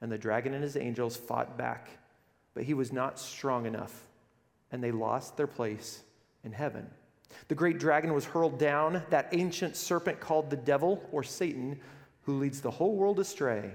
and 0.02 0.12
the 0.12 0.18
dragon 0.18 0.54
and 0.54 0.64
his 0.64 0.78
angels 0.78 1.16
fought 1.16 1.58
back. 1.58 1.90
But 2.54 2.64
he 2.64 2.74
was 2.74 2.92
not 2.92 3.20
strong 3.20 3.66
enough, 3.66 4.06
and 4.72 4.84
they 4.84 4.92
lost 4.92 5.38
their 5.38 5.48
place 5.48 6.02
in 6.44 6.52
heaven. 6.52 6.90
The 7.48 7.56
great 7.56 7.80
dragon 7.80 8.14
was 8.14 8.26
hurled 8.26 8.58
down, 8.58 9.04
that 9.10 9.30
ancient 9.32 9.76
serpent 9.76 10.20
called 10.20 10.50
the 10.50 10.58
devil 10.58 11.08
or 11.12 11.24
Satan, 11.24 11.80
who 12.24 12.38
leads 12.38 12.62
the 12.62 12.72
whole 12.72 12.96
world 12.96 13.20
astray. 13.20 13.72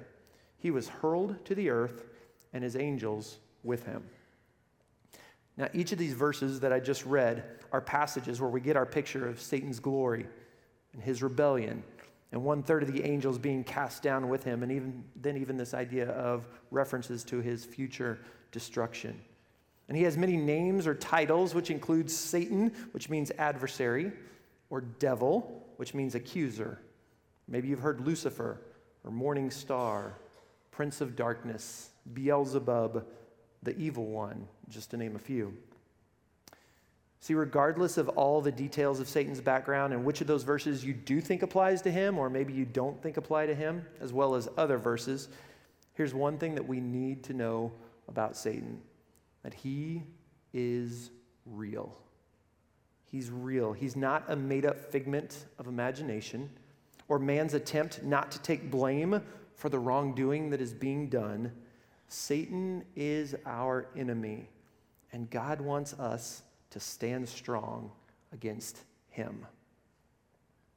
He 0.59 0.71
was 0.71 0.89
hurled 0.89 1.45
to 1.47 1.55
the 1.55 1.71
earth 1.71 2.05
and 2.53 2.63
his 2.63 2.77
angels 2.77 3.39
with 3.63 3.85
him. 3.85 4.05
Now, 5.57 5.69
each 5.73 5.93
of 5.93 5.99
these 5.99 6.15
verses 6.15 6.61
that 6.61 6.73
I 6.73 6.81
just 6.81 7.05
read 7.07 7.45
are 7.71 7.81
passages 7.81 8.41
where 8.41 8.51
we 8.51 8.61
get 8.61 8.77
our 8.77 8.87
picture 8.87 9.29
of 9.29 9.41
Satan's 9.41 9.79
glory 9.79 10.27
and 10.93 11.03
his 11.03 11.23
rebellion, 11.23 11.83
and 12.35 12.43
one 12.43 12.65
third 12.65 12.83
of 12.83 12.93
the 12.93 13.05
angels 13.05 13.39
being 13.39 13.63
cast 13.63 14.03
down 14.03 14.29
with 14.29 14.43
him, 14.43 14.65
and 14.65 14.73
even 14.73 15.05
then, 15.15 15.37
even 15.37 15.57
this 15.57 15.73
idea 15.73 16.09
of 16.09 16.49
references 16.73 17.23
to 17.23 17.41
his 17.41 17.65
future 17.65 18.19
destruction. 18.51 19.17
And 19.87 19.97
he 19.97 20.03
has 20.03 20.19
many 20.19 20.37
names 20.37 20.89
or 20.89 20.97
titles, 20.97 21.55
which 21.55 21.71
includes 21.71 22.15
Satan, 22.15 22.73
which 22.91 23.09
means 23.09 23.31
adversary, 23.39 24.11
or 24.69 24.81
devil, 24.81 25.65
which 25.77 25.95
means 25.95 26.17
accuser. 26.17 26.81
Maybe 27.47 27.69
you've 27.69 27.79
heard 27.79 28.01
Lucifer, 28.01 28.61
or 29.05 29.13
morning 29.13 29.49
star, 29.49 30.15
prince 30.73 31.01
of 31.01 31.15
darkness, 31.15 31.91
Beelzebub, 32.15 33.05
the 33.63 33.79
evil 33.79 34.07
one, 34.07 34.49
just 34.69 34.91
to 34.91 34.97
name 34.97 35.15
a 35.15 35.21
few. 35.21 35.57
See, 37.25 37.33
regardless 37.33 37.97
of 37.97 38.11
all 38.11 38.43
the 38.43 38.53
details 38.53 39.01
of 39.01 39.09
Satan's 39.09 39.41
background 39.41 39.95
and 39.95 40.05
which 40.05 40.21
of 40.21 40.27
those 40.27 40.43
verses 40.43 40.85
you 40.85 40.93
do 40.93 41.23
think 41.23 41.43
applies 41.43 41.81
to 41.81 41.91
him, 41.91 42.19
or 42.19 42.29
maybe 42.29 42.53
you 42.53 42.67
don't 42.67 43.03
think 43.03 43.17
apply 43.17 43.47
to 43.47 43.55
him, 43.55 43.87
as 43.99 44.13
well 44.13 44.35
as 44.35 44.47
other 44.59 44.77
verses, 44.77 45.29
here's 45.95 46.13
one 46.13 46.37
thing 46.37 46.55
that 46.55 46.69
we 46.69 46.81
need 46.81 47.25
to 47.25 47.33
know 47.33 47.73
about 48.09 48.37
Satan 48.37 48.79
that 49.43 49.55
he 49.55 50.03
is 50.53 51.13
real. 51.47 51.97
He's 53.07 53.31
real. 53.31 53.73
He's 53.73 53.97
not 53.97 54.25
a 54.29 54.37
made 54.37 54.67
up 54.67 54.93
figment 54.93 55.47
of 55.59 55.67
imagination 55.67 56.51
or 57.09 57.19
man's 57.19 57.55
attempt 57.55 58.03
not 58.03 58.33
to 58.33 58.39
take 58.43 58.71
blame 58.71 59.19
for 59.55 59.71
the 59.71 59.79
wrongdoing 59.79 60.51
that 60.51 60.61
is 60.61 60.75
being 60.75 61.09
done. 61.09 61.53
Satan 62.07 62.85
is 62.95 63.35
our 63.47 63.87
enemy, 63.97 64.51
and 65.11 65.31
God 65.31 65.63
wants 65.63 65.95
us 65.95 66.43
to 66.75 66.81
stand 66.81 67.29
strong 67.29 67.89
against 68.33 68.81
him. 69.09 69.47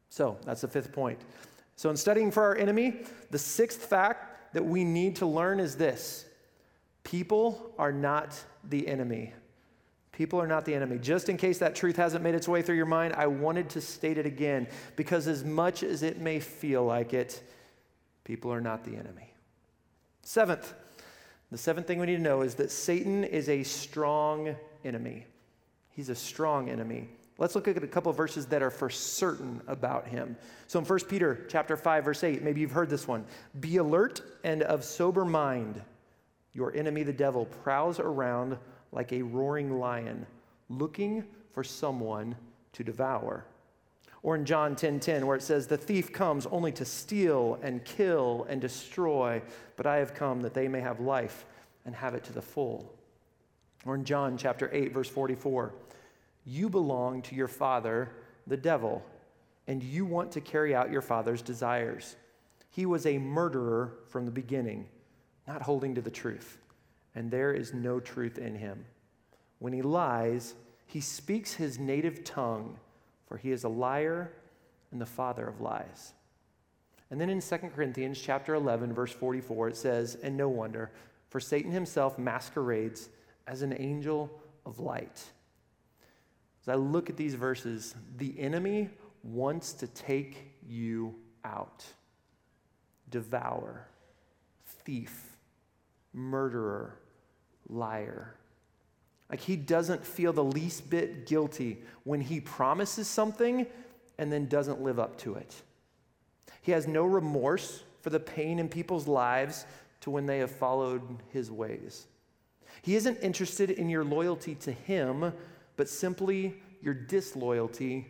So 0.10 0.38
that's 0.46 0.62
the 0.62 0.68
fifth 0.68 0.92
point. 0.92 1.20
So, 1.76 1.90
in 1.90 1.98
studying 1.98 2.30
for 2.30 2.44
our 2.44 2.56
enemy, 2.56 3.02
the 3.32 3.40
sixth 3.40 3.84
fact 3.84 4.54
that 4.54 4.64
we 4.64 4.84
need 4.84 5.16
to 5.18 5.26
learn 5.26 5.60
is 5.60 5.76
this 5.76 6.26
people 7.04 7.74
are 7.80 7.92
not 7.92 8.40
the 8.64 8.88
enemy. 8.88 9.34
People 10.12 10.40
are 10.40 10.48
not 10.48 10.66
the 10.66 10.76
enemy. 10.76 11.00
Just 11.00 11.30
in 11.30 11.38
case 11.38 11.58
that 11.60 11.76
truth 11.76 11.96
hasn't 11.96 12.24
made 12.24 12.36
its 12.36 12.48
way 12.48 12.62
through 12.62 12.76
your 12.76 12.86
mind, 12.86 13.16
I 13.16 13.26
wanted 13.26 13.70
to 13.72 13.82
state 13.82 14.20
it 14.20 14.28
again 14.28 14.68
because, 14.96 15.28
as 15.28 15.44
much 15.44 15.82
as 15.82 16.04
it 16.04 16.20
may 16.20 16.40
feel 16.40 16.86
like 16.86 17.12
it, 17.14 17.42
people 18.24 18.54
are 18.54 18.62
not 18.62 18.84
the 18.84 18.96
enemy. 18.96 19.34
Seventh, 20.22 20.76
the 21.52 21.58
seventh 21.58 21.88
thing 21.88 21.98
we 21.98 22.06
need 22.06 22.18
to 22.18 22.22
know 22.22 22.42
is 22.42 22.54
that 22.56 22.70
Satan 22.70 23.24
is 23.24 23.50
a 23.50 23.64
strong 23.64 24.56
enemy. 24.86 25.26
He's 25.98 26.10
a 26.10 26.16
strong 26.16 26.70
enemy. 26.70 27.10
Let's 27.40 27.56
look 27.56 27.68
at 27.68 27.84
a 27.84 27.88
couple 27.88 28.12
of 28.12 28.18
verses 28.18 28.46
that 28.46 28.62
are 28.62 28.70
for 28.70 28.88
certain 28.88 29.62
about 29.66 30.08
him. 30.08 30.38
So 30.68 30.78
in 30.78 30.86
1 30.86 31.00
Peter 31.10 31.44
chapter 31.50 31.76
5 31.76 32.06
verse 32.06 32.24
8, 32.24 32.44
maybe 32.44 32.62
you've 32.62 32.72
heard 32.72 32.90
this 32.90 33.08
one. 33.08 33.26
Be 33.60 33.78
alert 33.78 34.22
and 34.44 34.62
of 34.62 34.84
sober 34.84 35.26
mind. 35.26 35.82
Your 36.54 36.72
enemy 36.76 37.02
the 37.02 37.12
devil 37.12 37.46
prowls 37.46 38.00
around 38.00 38.60
like 38.92 39.12
a 39.12 39.24
roaring 39.24 39.80
lion, 39.80 40.28
looking 40.70 41.24
for 41.52 41.64
someone 41.64 42.36
to 42.74 42.84
devour. 42.84 43.44
Or 44.22 44.36
in 44.36 44.46
John 44.46 44.76
10:10 44.76 44.78
10, 44.78 45.00
10, 45.00 45.28
where 45.28 45.36
it 45.36 45.42
says 45.42 45.66
the 45.66 45.78
thief 45.78 46.14
comes 46.14 46.46
only 46.46 46.72
to 46.74 46.86
steal 46.86 47.58
and 47.64 47.84
kill 47.84 48.46
and 48.50 48.62
destroy, 48.62 49.42
but 49.78 49.88
I 49.88 49.96
have 49.98 50.14
come 50.14 50.42
that 50.42 50.54
they 50.54 50.68
may 50.68 50.82
have 50.82 51.00
life 51.00 51.48
and 51.86 51.96
have 51.96 52.14
it 52.14 52.24
to 52.26 52.34
the 52.34 52.42
full. 52.42 52.94
Or 53.86 53.96
in 53.96 54.04
John 54.04 54.38
chapter 54.38 54.70
8 54.74 54.94
verse 54.94 55.10
44, 55.10 55.74
you 56.48 56.70
belong 56.70 57.22
to 57.24 57.36
your 57.36 57.50
father, 57.50 58.10
the 58.48 58.56
devil, 58.56 59.04
and 59.68 59.84
you 59.84 60.06
want 60.06 60.32
to 60.32 60.42
carry 60.42 60.74
out 60.74 60.90
your 60.90 61.02
father's 61.02 61.42
desires. 61.42 62.16
He 62.70 62.86
was 62.86 63.06
a 63.06 63.18
murderer 63.18 63.94
from 64.08 64.26
the 64.26 64.32
beginning, 64.32 64.88
not 65.46 65.62
holding 65.62 65.94
to 65.96 66.02
the 66.02 66.10
truth, 66.10 66.58
and 67.16 67.30
there 67.30 67.52
is 67.52 67.74
no 67.74 68.00
truth 68.00 68.38
in 68.38 68.56
him. 68.56 68.86
When 69.60 69.74
he 69.74 69.82
lies, 69.82 70.56
he 70.86 71.02
speaks 71.02 71.54
his 71.54 71.78
native 71.78 72.24
tongue, 72.24 72.78
for 73.26 73.36
he 73.36 73.52
is 73.52 73.66
a 73.66 73.70
liar 73.70 74.32
and 74.92 75.02
the 75.02 75.06
father 75.06 75.46
of 75.46 75.60
lies. 75.60 76.14
And 77.12 77.20
then 77.20 77.30
in 77.30 77.42
2 77.42 77.58
Corinthians 77.76 78.22
chapter 78.22 78.56
11 78.56 78.94
verse 78.94 79.12
44 79.12 79.70
it 79.70 79.76
says, 79.76 80.16
"And 80.16 80.38
no 80.38 80.48
wonder, 80.48 80.92
for 81.28 81.42
Satan 81.42 81.72
himself 81.72 82.18
masquerades 82.18 83.10
as 83.48 83.64
an 83.64 83.74
angel 83.78 84.30
of 84.66 84.80
light." 84.80 85.34
As 86.68 86.74
I 86.74 86.76
look 86.76 87.10
at 87.10 87.16
these 87.16 87.34
verses, 87.34 87.96
the 88.18 88.38
enemy 88.38 88.90
wants 89.24 89.72
to 89.74 89.88
take 89.88 90.54
you 90.68 91.16
out. 91.46 91.86
Devour, 93.10 93.88
thief, 94.84 95.38
murderer, 96.12 97.00
liar. 97.70 98.36
Like 99.30 99.40
he 99.40 99.56
doesn't 99.56 100.06
feel 100.06 100.34
the 100.34 100.44
least 100.44 100.90
bit 100.90 101.26
guilty 101.26 101.78
when 102.04 102.20
he 102.20 102.42
promises 102.42 103.08
something 103.08 103.66
and 104.18 104.30
then 104.30 104.48
doesn't 104.48 104.82
live 104.82 105.00
up 105.00 105.18
to 105.20 105.36
it. 105.36 105.56
He 106.62 106.74
has 106.74 106.86
no 106.86 107.06
remorse 107.06 107.84
for 108.02 108.10
the 108.10 108.20
pain 108.20 108.60
in 108.60 108.68
people's 108.68 109.08
lives 109.08 109.66
to 110.02 110.10
when 110.10 110.26
they 110.26 110.40
have 110.40 110.52
followed 110.52 111.02
his 111.32 111.50
ways. 111.50 112.08
He 112.82 112.96
isn't 112.96 113.20
interested 113.20 113.72
in 113.72 113.88
your 113.88 114.04
loyalty 114.04 114.56
to 114.56 114.74
him 114.74 115.32
but 115.78 115.88
simply 115.88 116.56
your 116.82 116.94
disloyalty 116.94 118.08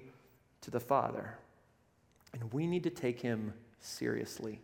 to 0.62 0.72
the 0.72 0.80
Father. 0.80 1.38
And 2.34 2.52
we 2.52 2.66
need 2.66 2.84
to 2.84 2.90
take 2.90 3.20
him 3.22 3.54
seriously. 3.80 4.60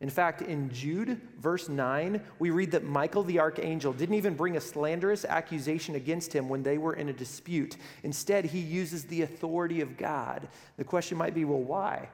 In 0.00 0.10
fact, 0.10 0.42
in 0.42 0.68
Jude, 0.70 1.20
verse 1.38 1.68
9, 1.68 2.20
we 2.40 2.50
read 2.50 2.72
that 2.72 2.82
Michael 2.82 3.22
the 3.22 3.38
archangel 3.38 3.92
didn't 3.92 4.16
even 4.16 4.34
bring 4.34 4.56
a 4.56 4.60
slanderous 4.60 5.24
accusation 5.24 5.94
against 5.94 6.32
him 6.32 6.48
when 6.48 6.64
they 6.64 6.76
were 6.76 6.94
in 6.94 7.08
a 7.08 7.12
dispute. 7.12 7.76
Instead, 8.02 8.46
he 8.46 8.58
uses 8.58 9.04
the 9.04 9.22
authority 9.22 9.80
of 9.80 9.96
God. 9.96 10.48
The 10.76 10.82
question 10.82 11.16
might 11.16 11.34
be 11.34 11.44
well, 11.44 11.60
why? 11.62 12.08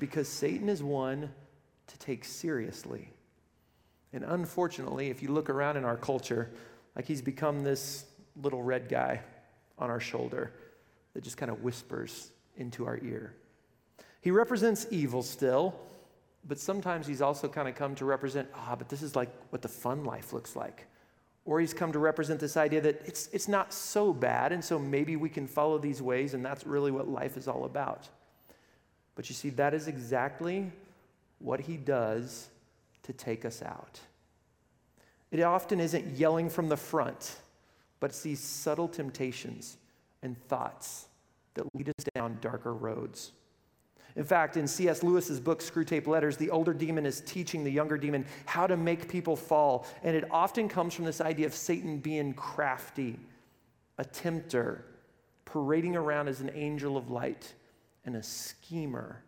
Because 0.00 0.28
Satan 0.28 0.68
is 0.68 0.82
one 0.82 1.30
to 1.86 1.98
take 1.98 2.24
seriously. 2.24 3.10
And 4.12 4.24
unfortunately, 4.24 5.08
if 5.08 5.22
you 5.22 5.28
look 5.28 5.48
around 5.48 5.76
in 5.76 5.84
our 5.84 5.96
culture, 5.96 6.50
like 6.96 7.06
he's 7.06 7.22
become 7.22 7.62
this 7.62 8.06
little 8.42 8.62
red 8.62 8.88
guy 8.88 9.20
on 9.78 9.90
our 9.90 10.00
shoulder 10.00 10.52
that 11.14 11.22
just 11.22 11.36
kind 11.36 11.50
of 11.50 11.62
whispers 11.62 12.30
into 12.56 12.86
our 12.86 12.98
ear. 13.02 13.34
He 14.20 14.30
represents 14.30 14.86
evil 14.90 15.22
still, 15.22 15.74
but 16.46 16.58
sometimes 16.58 17.06
he's 17.06 17.22
also 17.22 17.48
kind 17.48 17.68
of 17.68 17.74
come 17.74 17.94
to 17.96 18.04
represent, 18.04 18.48
ah, 18.54 18.74
but 18.76 18.88
this 18.88 19.02
is 19.02 19.14
like 19.16 19.30
what 19.50 19.62
the 19.62 19.68
fun 19.68 20.04
life 20.04 20.32
looks 20.32 20.56
like. 20.56 20.86
Or 21.44 21.60
he's 21.60 21.74
come 21.74 21.92
to 21.92 21.98
represent 21.98 22.40
this 22.40 22.56
idea 22.56 22.80
that 22.80 23.02
it's, 23.04 23.28
it's 23.32 23.48
not 23.48 23.72
so 23.72 24.12
bad, 24.12 24.52
and 24.52 24.64
so 24.64 24.78
maybe 24.78 25.16
we 25.16 25.28
can 25.28 25.46
follow 25.46 25.78
these 25.78 26.00
ways, 26.00 26.34
and 26.34 26.44
that's 26.44 26.66
really 26.66 26.90
what 26.90 27.06
life 27.06 27.36
is 27.36 27.48
all 27.48 27.64
about. 27.64 28.08
But 29.14 29.28
you 29.28 29.34
see, 29.34 29.50
that 29.50 29.74
is 29.74 29.86
exactly 29.86 30.72
what 31.38 31.60
he 31.60 31.76
does 31.76 32.48
to 33.02 33.12
take 33.12 33.44
us 33.44 33.62
out. 33.62 34.00
It 35.30 35.42
often 35.42 35.80
isn't 35.80 36.16
yelling 36.16 36.48
from 36.48 36.68
the 36.68 36.76
front 36.76 37.36
but 38.04 38.10
it's 38.10 38.20
these 38.20 38.38
subtle 38.38 38.86
temptations 38.86 39.78
and 40.20 40.36
thoughts 40.46 41.06
that 41.54 41.64
lead 41.74 41.88
us 41.88 42.04
down 42.14 42.36
darker 42.42 42.74
roads. 42.74 43.32
In 44.14 44.24
fact, 44.24 44.58
in 44.58 44.68
C.S. 44.68 45.02
Lewis's 45.02 45.40
book, 45.40 45.62
Screwtape 45.62 46.06
Letters, 46.06 46.36
the 46.36 46.50
older 46.50 46.74
demon 46.74 47.06
is 47.06 47.22
teaching 47.22 47.64
the 47.64 47.72
younger 47.72 47.96
demon 47.96 48.26
how 48.44 48.66
to 48.66 48.76
make 48.76 49.08
people 49.08 49.36
fall. 49.36 49.86
And 50.02 50.14
it 50.14 50.26
often 50.30 50.68
comes 50.68 50.92
from 50.92 51.06
this 51.06 51.22
idea 51.22 51.46
of 51.46 51.54
Satan 51.54 51.96
being 51.96 52.34
crafty, 52.34 53.18
a 53.96 54.04
tempter, 54.04 54.84
parading 55.46 55.96
around 55.96 56.28
as 56.28 56.42
an 56.42 56.50
angel 56.54 56.98
of 56.98 57.10
light, 57.10 57.54
and 58.04 58.16
a 58.16 58.22
schemer. 58.22 59.24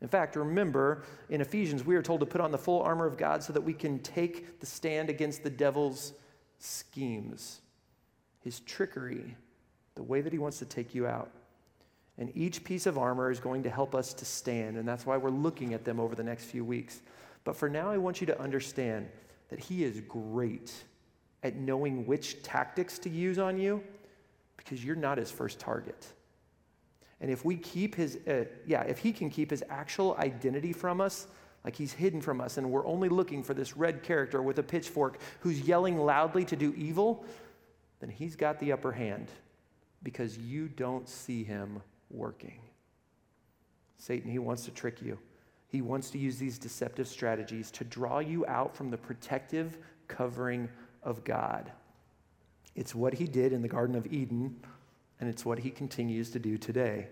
In 0.00 0.08
fact, 0.08 0.34
remember 0.34 1.04
in 1.28 1.40
Ephesians, 1.40 1.86
we 1.86 1.94
are 1.94 2.02
told 2.02 2.18
to 2.18 2.26
put 2.26 2.40
on 2.40 2.50
the 2.50 2.58
full 2.58 2.82
armor 2.82 3.06
of 3.06 3.16
God 3.16 3.44
so 3.44 3.52
that 3.52 3.62
we 3.62 3.72
can 3.72 4.00
take 4.00 4.58
the 4.58 4.66
stand 4.66 5.10
against 5.10 5.44
the 5.44 5.50
devil's 5.50 6.12
schemes 6.58 7.60
his 8.40 8.60
trickery, 8.60 9.36
the 9.94 10.02
way 10.02 10.20
that 10.20 10.32
he 10.32 10.38
wants 10.38 10.58
to 10.58 10.64
take 10.64 10.94
you 10.94 11.06
out. 11.06 11.30
And 12.18 12.30
each 12.34 12.64
piece 12.64 12.86
of 12.86 12.98
armor 12.98 13.30
is 13.30 13.40
going 13.40 13.62
to 13.62 13.70
help 13.70 13.94
us 13.94 14.12
to 14.14 14.24
stand, 14.24 14.76
and 14.76 14.86
that's 14.86 15.06
why 15.06 15.16
we're 15.16 15.30
looking 15.30 15.74
at 15.74 15.84
them 15.84 15.98
over 15.98 16.14
the 16.14 16.22
next 16.22 16.44
few 16.44 16.64
weeks. 16.64 17.00
But 17.44 17.56
for 17.56 17.68
now, 17.68 17.90
I 17.90 17.96
want 17.96 18.20
you 18.20 18.26
to 18.26 18.40
understand 18.40 19.08
that 19.48 19.58
he 19.58 19.84
is 19.84 20.00
great 20.02 20.72
at 21.42 21.56
knowing 21.56 22.06
which 22.06 22.42
tactics 22.42 22.98
to 23.00 23.08
use 23.08 23.38
on 23.38 23.58
you 23.58 23.82
because 24.56 24.84
you're 24.84 24.96
not 24.96 25.18
his 25.18 25.30
first 25.30 25.58
target. 25.58 26.06
And 27.20 27.30
if 27.30 27.44
we 27.44 27.56
keep 27.56 27.94
his, 27.94 28.18
uh, 28.26 28.44
yeah, 28.66 28.82
if 28.82 28.98
he 28.98 29.12
can 29.12 29.30
keep 29.30 29.50
his 29.50 29.62
actual 29.68 30.16
identity 30.18 30.72
from 30.72 31.00
us, 31.00 31.26
like 31.64 31.76
he's 31.76 31.92
hidden 31.92 32.20
from 32.20 32.40
us, 32.40 32.56
and 32.56 32.70
we're 32.70 32.86
only 32.86 33.08
looking 33.08 33.42
for 33.42 33.52
this 33.52 33.76
red 33.76 34.02
character 34.02 34.42
with 34.42 34.58
a 34.58 34.62
pitchfork 34.62 35.18
who's 35.40 35.60
yelling 35.60 35.98
loudly 35.98 36.44
to 36.46 36.56
do 36.56 36.72
evil, 36.76 37.24
then 38.00 38.10
he's 38.10 38.36
got 38.36 38.58
the 38.58 38.72
upper 38.72 38.92
hand 38.92 39.28
because 40.02 40.38
you 40.38 40.68
don't 40.68 41.08
see 41.08 41.44
him 41.44 41.82
working. 42.10 42.60
Satan, 43.98 44.30
he 44.30 44.38
wants 44.38 44.64
to 44.64 44.70
trick 44.70 45.02
you. 45.02 45.18
He 45.68 45.82
wants 45.82 46.10
to 46.10 46.18
use 46.18 46.38
these 46.38 46.58
deceptive 46.58 47.06
strategies 47.06 47.70
to 47.72 47.84
draw 47.84 48.18
you 48.18 48.46
out 48.46 48.74
from 48.74 48.90
the 48.90 48.96
protective 48.96 49.78
covering 50.08 50.68
of 51.02 51.22
God. 51.22 51.70
It's 52.74 52.94
what 52.94 53.14
he 53.14 53.26
did 53.26 53.52
in 53.52 53.62
the 53.62 53.68
Garden 53.68 53.94
of 53.94 54.12
Eden, 54.12 54.56
and 55.20 55.28
it's 55.28 55.44
what 55.44 55.58
he 55.58 55.70
continues 55.70 56.30
to 56.30 56.38
do 56.38 56.56
today. 56.56 57.08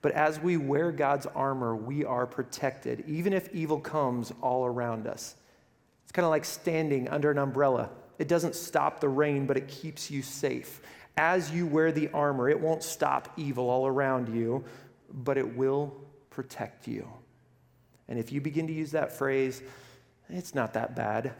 But 0.00 0.12
as 0.12 0.40
we 0.40 0.56
wear 0.56 0.92
God's 0.92 1.26
armor, 1.26 1.74
we 1.74 2.04
are 2.04 2.26
protected, 2.26 3.04
even 3.06 3.32
if 3.32 3.52
evil 3.52 3.80
comes 3.80 4.32
all 4.40 4.64
around 4.64 5.06
us. 5.06 5.34
It's 6.04 6.12
kind 6.12 6.24
of 6.24 6.30
like 6.30 6.44
standing 6.44 7.08
under 7.08 7.30
an 7.30 7.38
umbrella. 7.38 7.90
It 8.18 8.28
doesn't 8.28 8.54
stop 8.54 9.00
the 9.00 9.08
rain, 9.08 9.46
but 9.46 9.56
it 9.56 9.68
keeps 9.68 10.10
you 10.10 10.22
safe. 10.22 10.80
As 11.16 11.50
you 11.50 11.66
wear 11.66 11.92
the 11.92 12.08
armor, 12.10 12.48
it 12.48 12.60
won't 12.60 12.82
stop 12.82 13.32
evil 13.36 13.70
all 13.70 13.86
around 13.86 14.28
you, 14.28 14.64
but 15.12 15.38
it 15.38 15.56
will 15.56 15.94
protect 16.30 16.86
you. 16.86 17.08
And 18.08 18.18
if 18.18 18.32
you 18.32 18.40
begin 18.40 18.66
to 18.66 18.72
use 18.72 18.92
that 18.92 19.12
phrase, 19.12 19.62
it's 20.28 20.54
not 20.54 20.74
that 20.74 20.94
bad, 20.94 21.32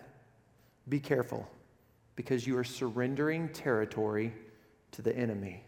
be 0.88 1.00
careful 1.00 1.48
because 2.16 2.46
you 2.46 2.56
are 2.58 2.64
surrendering 2.64 3.48
territory 3.50 4.32
to 4.92 5.02
the 5.02 5.16
enemy. 5.16 5.64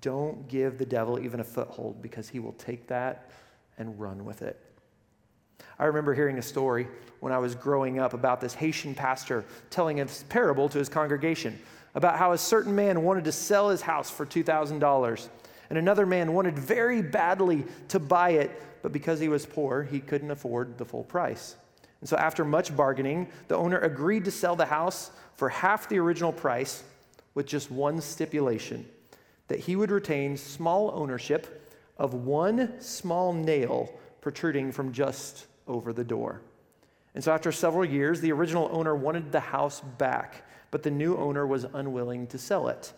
Don't 0.00 0.46
give 0.48 0.78
the 0.78 0.86
devil 0.86 1.18
even 1.18 1.40
a 1.40 1.44
foothold 1.44 2.02
because 2.02 2.28
he 2.28 2.38
will 2.38 2.52
take 2.52 2.86
that 2.88 3.30
and 3.78 3.98
run 3.98 4.24
with 4.24 4.42
it. 4.42 4.60
I 5.78 5.84
remember 5.86 6.14
hearing 6.14 6.38
a 6.38 6.42
story 6.42 6.88
when 7.20 7.32
I 7.32 7.38
was 7.38 7.54
growing 7.54 7.98
up 7.98 8.14
about 8.14 8.40
this 8.40 8.54
Haitian 8.54 8.94
pastor 8.94 9.44
telling 9.70 10.00
a 10.00 10.06
parable 10.28 10.68
to 10.68 10.78
his 10.78 10.88
congregation 10.88 11.58
about 11.94 12.18
how 12.18 12.32
a 12.32 12.38
certain 12.38 12.74
man 12.74 13.02
wanted 13.02 13.24
to 13.24 13.32
sell 13.32 13.68
his 13.68 13.82
house 13.82 14.10
for 14.10 14.24
$2,000 14.26 15.28
and 15.72 15.78
another 15.78 16.04
man 16.04 16.34
wanted 16.34 16.58
very 16.58 17.00
badly 17.00 17.64
to 17.88 17.98
buy 17.98 18.32
it, 18.32 18.50
but 18.82 18.92
because 18.92 19.20
he 19.20 19.28
was 19.28 19.46
poor, 19.46 19.82
he 19.82 20.00
couldn't 20.00 20.30
afford 20.30 20.76
the 20.76 20.84
full 20.84 21.04
price. 21.04 21.56
And 22.00 22.08
so, 22.08 22.18
after 22.18 22.44
much 22.44 22.76
bargaining, 22.76 23.28
the 23.48 23.56
owner 23.56 23.78
agreed 23.78 24.26
to 24.26 24.30
sell 24.30 24.54
the 24.54 24.66
house 24.66 25.12
for 25.34 25.48
half 25.48 25.88
the 25.88 25.98
original 25.98 26.30
price 26.30 26.82
with 27.34 27.46
just 27.46 27.70
one 27.70 28.02
stipulation 28.02 28.84
that 29.48 29.60
he 29.60 29.76
would 29.76 29.90
retain 29.90 30.36
small 30.36 30.90
ownership 30.94 31.72
of 31.96 32.12
one 32.12 32.78
small 32.80 33.32
nail 33.32 33.90
protruding 34.20 34.72
from 34.72 34.92
just 34.92 35.46
over 35.66 35.92
the 35.92 36.04
door. 36.04 36.42
And 37.14 37.22
so, 37.22 37.32
after 37.32 37.52
several 37.52 37.84
years, 37.84 38.20
the 38.20 38.32
original 38.32 38.68
owner 38.72 38.96
wanted 38.96 39.32
the 39.32 39.40
house 39.40 39.80
back, 39.98 40.46
but 40.70 40.82
the 40.82 40.90
new 40.90 41.16
owner 41.16 41.46
was 41.46 41.66
unwilling 41.74 42.26
to 42.28 42.38
sell 42.38 42.68
it. 42.68 42.92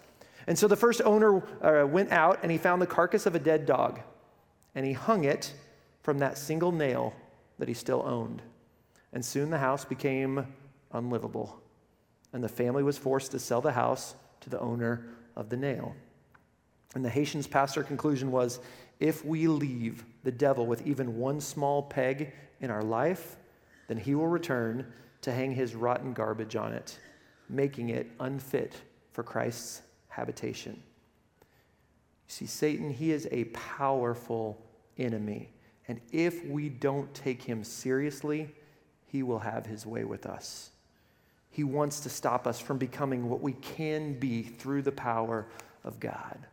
And 0.47 0.59
so 0.59 0.69
the 0.69 0.77
first 0.77 1.01
owner 1.05 1.43
uh, 1.63 1.87
went 1.87 2.13
out 2.13 2.41
and 2.43 2.53
he 2.53 2.59
found 2.59 2.83
the 2.83 2.87
carcass 2.87 3.27
of 3.27 3.35
a 3.35 3.39
dead 3.39 3.67
dog 3.67 4.01
and 4.75 4.85
he 4.85 4.93
hung 4.93 5.25
it 5.25 5.55
from 6.03 6.19
that 6.19 6.37
single 6.37 6.73
nail 6.73 7.15
that 7.59 7.69
he 7.69 7.75
still 7.75 8.03
owned. 8.05 8.43
And 9.13 9.25
soon 9.25 9.51
the 9.51 9.59
house 9.59 9.85
became 9.85 10.47
unlivable. 10.93 11.61
And 12.33 12.43
the 12.43 12.49
family 12.49 12.83
was 12.83 12.99
forced 12.99 13.31
to 13.31 13.39
sell 13.39 13.61
the 13.61 13.73
house 13.73 14.17
to 14.41 14.51
the 14.51 14.61
owner 14.61 15.07
of 15.37 15.49
the 15.49 15.57
nail. 15.57 15.95
And 16.95 17.05
the 17.05 17.11
Haitian's 17.11 17.47
pastor 17.47 17.83
conclusion 17.83 18.31
was 18.31 18.61
if 19.01 19.25
we 19.25 19.47
leave 19.47 20.05
the 20.25 20.33
devil 20.33 20.67
with 20.67 20.87
even 20.87 21.17
one 21.17 21.41
small 21.41 21.83
peg 21.83 22.33
in 22.65 22.71
our 22.71 22.83
life, 22.83 23.37
then 23.87 23.97
he 23.97 24.15
will 24.15 24.27
return 24.27 24.93
to 25.23 25.33
hang 25.33 25.53
his 25.53 25.75
rotten 25.75 26.13
garbage 26.13 26.57
on 26.57 26.73
it, 26.73 26.99
making 27.49 27.91
it 27.91 28.11
unfit 28.21 28.75
for 29.13 29.23
Christ's 29.23 29.83
habitation. 30.09 30.73
You 30.75 31.47
see, 32.27 32.47
Satan, 32.47 32.91
he 32.91 33.13
is 33.13 33.29
a 33.31 33.45
powerful 33.45 34.61
enemy. 34.99 35.51
And 35.87 36.01
if 36.13 36.45
we 36.47 36.69
don't 36.69 37.13
take 37.15 37.43
him 37.43 37.63
seriously, 37.63 38.55
he 39.07 39.23
will 39.23 39.39
have 39.39 39.67
his 39.67 39.87
way 39.87 40.05
with 40.05 40.27
us. 40.27 40.71
He 41.51 41.63
wants 41.63 42.01
to 42.01 42.09
stop 42.09 42.47
us 42.47 42.59
from 42.59 42.79
becoming 42.79 43.29
what 43.29 43.41
we 43.41 43.53
can 43.53 44.19
be 44.19 44.43
through 44.43 44.83
the 44.83 44.93
power 44.93 45.47
of 45.85 46.01
God. 46.01 46.47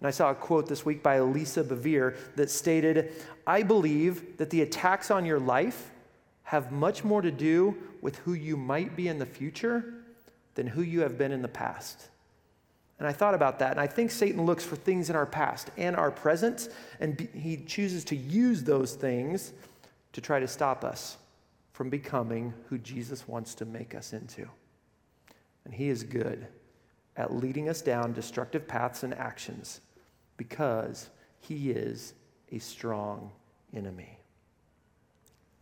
And 0.00 0.06
I 0.06 0.10
saw 0.10 0.30
a 0.30 0.34
quote 0.34 0.66
this 0.66 0.84
week 0.84 1.02
by 1.02 1.20
Lisa 1.20 1.62
Bevere 1.62 2.16
that 2.34 2.50
stated, 2.50 3.12
I 3.46 3.62
believe 3.62 4.38
that 4.38 4.48
the 4.48 4.62
attacks 4.62 5.10
on 5.10 5.26
your 5.26 5.38
life 5.38 5.90
have 6.44 6.72
much 6.72 7.04
more 7.04 7.20
to 7.20 7.30
do 7.30 7.76
with 8.00 8.16
who 8.20 8.32
you 8.32 8.56
might 8.56 8.96
be 8.96 9.08
in 9.08 9.18
the 9.18 9.26
future 9.26 9.94
than 10.54 10.66
who 10.66 10.80
you 10.82 11.00
have 11.00 11.18
been 11.18 11.32
in 11.32 11.42
the 11.42 11.48
past. 11.48 12.08
And 12.98 13.06
I 13.06 13.12
thought 13.12 13.34
about 13.34 13.58
that, 13.60 13.72
and 13.72 13.80
I 13.80 13.86
think 13.86 14.10
Satan 14.10 14.44
looks 14.44 14.64
for 14.64 14.76
things 14.76 15.10
in 15.10 15.16
our 15.16 15.26
past 15.26 15.70
and 15.76 15.96
our 15.96 16.10
present, 16.10 16.68
and 16.98 17.16
be, 17.16 17.28
he 17.34 17.56
chooses 17.58 18.04
to 18.06 18.16
use 18.16 18.62
those 18.62 18.94
things 18.94 19.52
to 20.12 20.20
try 20.20 20.40
to 20.40 20.48
stop 20.48 20.84
us 20.84 21.18
from 21.72 21.88
becoming 21.88 22.52
who 22.68 22.78
Jesus 22.78 23.28
wants 23.28 23.54
to 23.54 23.64
make 23.64 23.94
us 23.94 24.12
into. 24.12 24.46
And 25.64 25.72
he 25.72 25.88
is 25.88 26.02
good 26.02 26.46
at 27.16 27.34
leading 27.34 27.68
us 27.68 27.80
down 27.80 28.12
destructive 28.12 28.66
paths 28.66 29.02
and 29.02 29.14
actions 29.14 29.80
because 30.40 31.10
he 31.38 31.70
is 31.70 32.14
a 32.50 32.58
strong 32.58 33.30
enemy. 33.76 34.18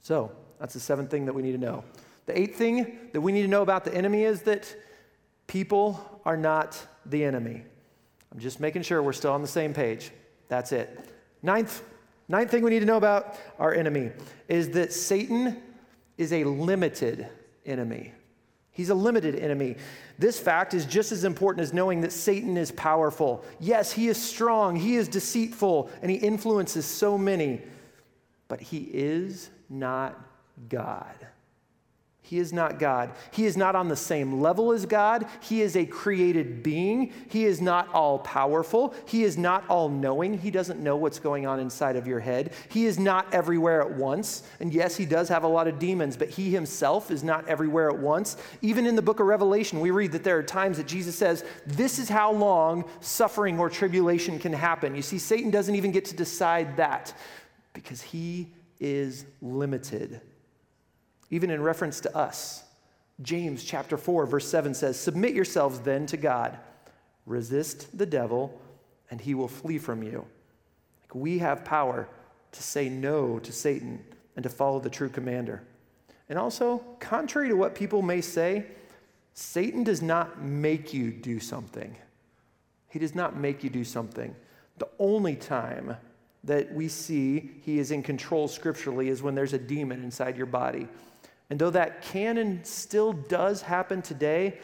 So, 0.03 0.31
that's 0.61 0.73
the 0.73 0.79
seventh 0.79 1.11
thing 1.11 1.25
that 1.25 1.33
we 1.33 1.43
need 1.43 1.51
to 1.51 1.59
know. 1.59 1.83
The 2.27 2.39
eighth 2.39 2.55
thing 2.55 3.11
that 3.13 3.21
we 3.21 3.33
need 3.33 3.43
to 3.43 3.49
know 3.49 3.63
about 3.63 3.85
the 3.85 3.93
enemy 3.93 4.23
is 4.23 4.43
that 4.43 4.73
people 5.49 6.21
are 6.25 6.37
not 6.37 6.81
the 7.07 7.25
enemy. 7.25 7.65
I'm 8.31 8.39
just 8.39 8.61
making 8.61 8.83
sure 8.83 9.03
we're 9.03 9.13
still 9.13 9.33
on 9.33 9.43
the 9.43 9.49
same 9.49 9.75
page. 9.75 10.13
That's 10.47 10.71
it. 10.71 10.97
Ninth, 11.43 11.83
ninth 12.29 12.53
thing 12.53 12.63
we 12.63 12.71
need 12.71 12.79
to 12.79 12.87
know 12.87 12.99
about 12.99 13.37
our 13.59 13.75
enemy 13.75 14.13
is 14.47 14.71
that 14.71 14.93
Satan 14.93 15.61
is 16.17 16.33
a 16.33 16.45
limited 16.45 17.27
enemy. 17.67 18.13
He's 18.79 18.91
a 18.91 18.95
limited 18.95 19.35
enemy. 19.35 19.75
This 20.21 20.39
fact 20.39 20.73
is 20.73 20.87
just 20.87 21.11
as 21.11 21.25
important 21.25 21.63
as 21.65 21.73
knowing 21.73 22.03
that 22.03 22.13
Satan 22.13 22.57
is 22.57 22.71
powerful. 22.71 23.45
Yes, 23.59 23.91
he 23.91 24.07
is 24.07 24.17
strong, 24.23 24.77
he 24.77 24.95
is 24.95 25.09
deceitful, 25.09 25.91
and 26.01 26.09
he 26.09 26.17
influences 26.17 26.87
so 26.87 27.19
many, 27.19 27.61
but 28.47 28.61
he 28.61 28.89
is 28.93 29.51
not 29.69 30.17
God. 30.69 31.17
He 32.29 32.39
is 32.39 32.53
not 32.53 32.79
God. 32.79 33.13
He 33.31 33.47
is 33.47 33.57
not 33.57 33.75
on 33.75 33.89
the 33.89 33.97
same 33.97 34.43
level 34.43 34.73
as 34.73 34.85
God. 34.85 35.25
He 35.41 35.63
is 35.63 35.75
a 35.79 35.87
created 35.87 36.63
being. 36.63 37.11
He 37.31 37.47
is 37.47 37.63
not 37.63 37.89
all 37.95 38.19
powerful. 38.19 38.95
He 39.07 39.25
is 39.25 39.39
not 39.39 39.65
all 39.67 39.89
knowing. 39.89 40.37
He 40.37 40.51
doesn't 40.51 40.79
know 40.79 40.95
what's 40.95 41.19
going 41.19 41.47
on 41.47 41.59
inside 41.59 41.97
of 41.97 42.07
your 42.07 42.21
head. 42.21 42.53
He 42.69 42.85
is 42.85 42.99
not 42.99 43.33
everywhere 43.33 43.81
at 43.81 43.91
once. 43.91 44.43
And 44.61 44.75
yes, 44.75 44.95
he 44.95 45.07
does 45.07 45.31
have 45.31 45.43
a 45.43 45.49
lot 45.49 45.69
of 45.69 45.79
demons, 45.79 46.19
but 46.19 46.29
he 46.29 46.51
himself 46.51 47.11
is 47.11 47.25
not 47.25 47.49
everywhere 47.49 47.89
at 47.89 47.99
once. 47.99 48.37
Even 48.61 48.87
in 48.87 48.95
the 48.95 49.01
book 49.01 49.21
of 49.21 49.27
Revelation, 49.27 49.81
we 49.81 49.91
read 49.91 50.13
that 50.13 50.23
there 50.23 50.37
are 50.37 50.43
times 50.43 50.77
that 50.77 50.87
Jesus 50.87 51.17
says, 51.17 51.47
This 51.65 51.99
is 51.99 52.11
how 52.11 52.31
long 52.31 52.85
suffering 53.01 53.59
or 53.59 53.71
tribulation 53.71 54.39
can 54.39 54.53
happen. 54.53 54.95
You 54.95 55.01
see, 55.01 55.19
Satan 55.19 55.51
doesn't 55.51 55.77
even 55.77 55.93
get 55.93 56.05
to 56.05 56.15
decide 56.15 56.77
that 56.77 57.15
because 57.73 58.03
he 58.03 58.53
is 58.81 59.25
limited 59.41 60.21
even 61.31 61.51
in 61.51 61.63
reference 61.63 62.01
to 62.01 62.17
us. 62.17 62.65
James 63.21 63.65
chapter 63.65 63.97
4 63.97 64.27
verse 64.27 64.49
7 64.49 64.75
says, 64.75 64.99
"Submit 64.99 65.35
yourselves 65.35 65.81
then 65.81 66.07
to 66.07 66.17
God. 66.17 66.59
Resist 67.27 67.97
the 67.97 68.07
devil, 68.07 68.61
and 69.11 69.21
he 69.21 69.35
will 69.35 69.49
flee 69.49 69.79
from 69.79 70.03
you." 70.03 70.27
Like 71.03 71.15
we 71.15 71.39
have 71.39 71.65
power 71.65 72.09
to 72.53 72.63
say 72.63 72.89
no 72.89 73.39
to 73.39 73.53
Satan 73.53 74.05
and 74.37 74.43
to 74.43 74.49
follow 74.49 74.81
the 74.81 74.91
true 74.91 75.09
commander. 75.09 75.63
And 76.29 76.39
also, 76.39 76.79
contrary 77.01 77.49
to 77.49 77.57
what 77.57 77.75
people 77.75 78.03
may 78.03 78.21
say, 78.21 78.67
Satan 79.35 79.85
does 79.85 80.03
not 80.03 80.43
make 80.43 80.93
you 80.93 81.11
do 81.11 81.41
something. 81.41 81.97
He 82.89 82.99
does 82.99 83.15
not 83.15 83.37
make 83.37 83.63
you 83.63 83.71
do 83.71 83.85
something. 83.85 84.35
The 84.79 84.89
only 84.99 85.37
time 85.37 85.97
that 86.45 86.73
we 86.73 86.89
see 86.89 87.51
he 87.63 87.79
is 87.79 87.91
in 87.91 88.03
control 88.03 88.49
scripturally 88.49 89.09
is 89.09 89.23
when 89.23 89.35
there's 89.35 89.53
a 89.53 89.59
demon 89.59 90.03
inside 90.03 90.37
your 90.37 90.47
body. 90.47 90.89
And 91.51 91.59
though 91.59 91.71
that 91.71 92.03
can 92.03 92.39
and 92.39 92.67
still 92.67 93.13
does 93.13 93.63
happen 93.63 94.03
today, 94.03 94.59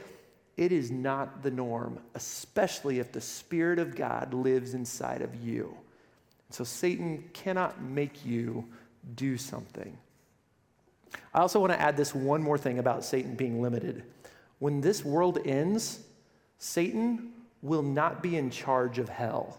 it 0.57 0.71
is 0.71 0.91
not 0.91 1.43
the 1.43 1.51
norm, 1.51 1.99
especially 2.15 2.99
if 2.99 3.11
the 3.11 3.21
Spirit 3.21 3.79
of 3.79 3.97
God 3.97 4.35
lives 4.35 4.75
inside 4.75 5.23
of 5.23 5.35
you. 5.35 5.75
So 6.51 6.63
Satan 6.63 7.25
cannot 7.33 7.83
make 7.83 8.25
you 8.25 8.65
do 9.17 9.37
something. 9.37 9.97
I 11.33 11.41
also 11.41 11.59
want 11.59 11.73
to 11.73 11.81
add 11.81 11.97
this 11.97 12.15
one 12.15 12.43
more 12.43 12.59
thing 12.59 12.79
about 12.79 13.05
Satan 13.05 13.35
being 13.35 13.61
limited. 13.61 14.05
When 14.59 14.81
this 14.81 15.05
world 15.05 15.39
ends, 15.45 16.01
Satan 16.59 17.33
will 17.63 17.83
not 17.83 18.23
be 18.23 18.37
in 18.37 18.51
charge 18.51 18.99
of 18.99 19.09
hell. 19.09 19.59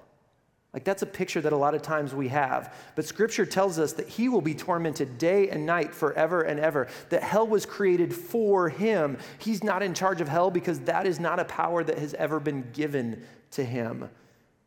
Like, 0.76 0.84
that's 0.84 1.04
a 1.04 1.06
picture 1.06 1.40
that 1.40 1.54
a 1.54 1.58
lot 1.58 1.74
of 1.74 1.82
times 1.82 2.14
we 2.14 2.28
have. 2.28 2.76
But 2.96 3.06
scripture 3.06 3.46
tells 3.46 3.80
us 3.80 3.94
that 3.94 4.10
he 4.10 4.28
will 4.28 4.42
be 4.42 4.54
tormented 4.54 5.18
day 5.18 5.48
and 5.48 5.66
night 5.66 5.96
forever 5.96 6.42
and 6.42 6.60
ever, 6.60 6.90
that 7.12 7.24
hell 7.24 7.48
was 7.48 7.66
created 7.66 8.14
for 8.14 8.68
him. 8.68 9.18
He's 9.40 9.64
not 9.64 9.82
in 9.82 9.94
charge 9.94 10.20
of 10.20 10.28
hell 10.28 10.52
because 10.52 10.82
that 10.82 11.08
is 11.08 11.18
not 11.18 11.40
a 11.40 11.46
power 11.46 11.82
that 11.86 11.98
has 11.98 12.14
ever 12.16 12.42
been 12.42 12.72
given 12.74 13.24
to 13.52 13.64
him. 13.64 14.10